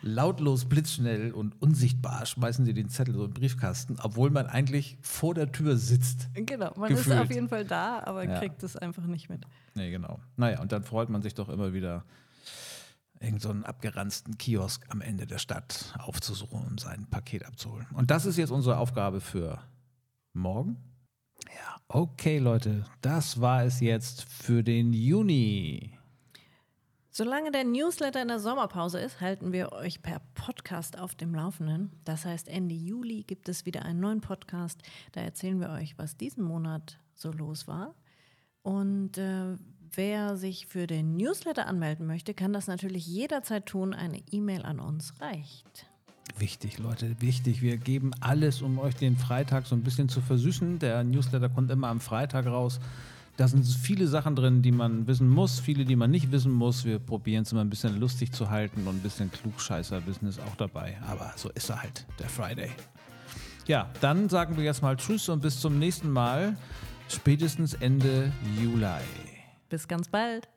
[0.01, 4.97] lautlos, blitzschnell und unsichtbar, schmeißen sie den Zettel so in den Briefkasten, obwohl man eigentlich
[5.01, 6.29] vor der Tür sitzt.
[6.33, 7.13] Genau, man Gefühlt.
[7.17, 8.39] ist auf jeden Fall da, aber Ja.
[8.39, 9.45] kriegt es einfach nicht mit.
[9.75, 10.21] Nee, genau.
[10.37, 12.05] Naja, und dann freut man sich doch immer wieder,
[13.19, 17.87] irgend so einen abgeranzten Kiosk am Ende der Stadt aufzusuchen, um sein Paket abzuholen.
[17.95, 19.59] Und das ist jetzt unsere Aufgabe für
[20.31, 20.77] morgen.
[21.55, 25.97] Ja, okay, Leute, das war es jetzt für den Juni.
[27.15, 31.91] Solange der Newsletter in der Sommerpause ist, halten wir euch per Podcast auf dem Laufenden.
[32.05, 34.81] Das heißt, Ende Juli gibt es wieder einen neuen Podcast.
[35.11, 37.93] Da erzählen wir euch, was diesen Monat so los war.
[38.63, 39.57] Und äh,
[39.91, 43.93] wer sich für den Newsletter anmelden möchte, kann das natürlich jederzeit tun.
[43.93, 45.85] Eine E-Mail an uns reicht.
[46.37, 47.61] Wichtig, Leute, wichtig.
[47.61, 50.79] Wir geben alles, um euch den Freitag so ein bisschen zu versüßen.
[50.79, 52.79] Der Newsletter kommt immer am Freitag raus.
[53.37, 56.85] Da sind viele Sachen drin, die man wissen muss, viele, die man nicht wissen muss.
[56.85, 60.55] Wir probieren es immer ein bisschen lustig zu halten und ein bisschen Klugscheißer-Wissen ist auch
[60.55, 60.97] dabei.
[61.07, 62.69] Aber so ist er halt, der Friday.
[63.65, 66.57] Ja, dann sagen wir jetzt mal Tschüss und bis zum nächsten Mal,
[67.09, 69.01] spätestens Ende Juli.
[69.69, 70.47] Bis ganz bald.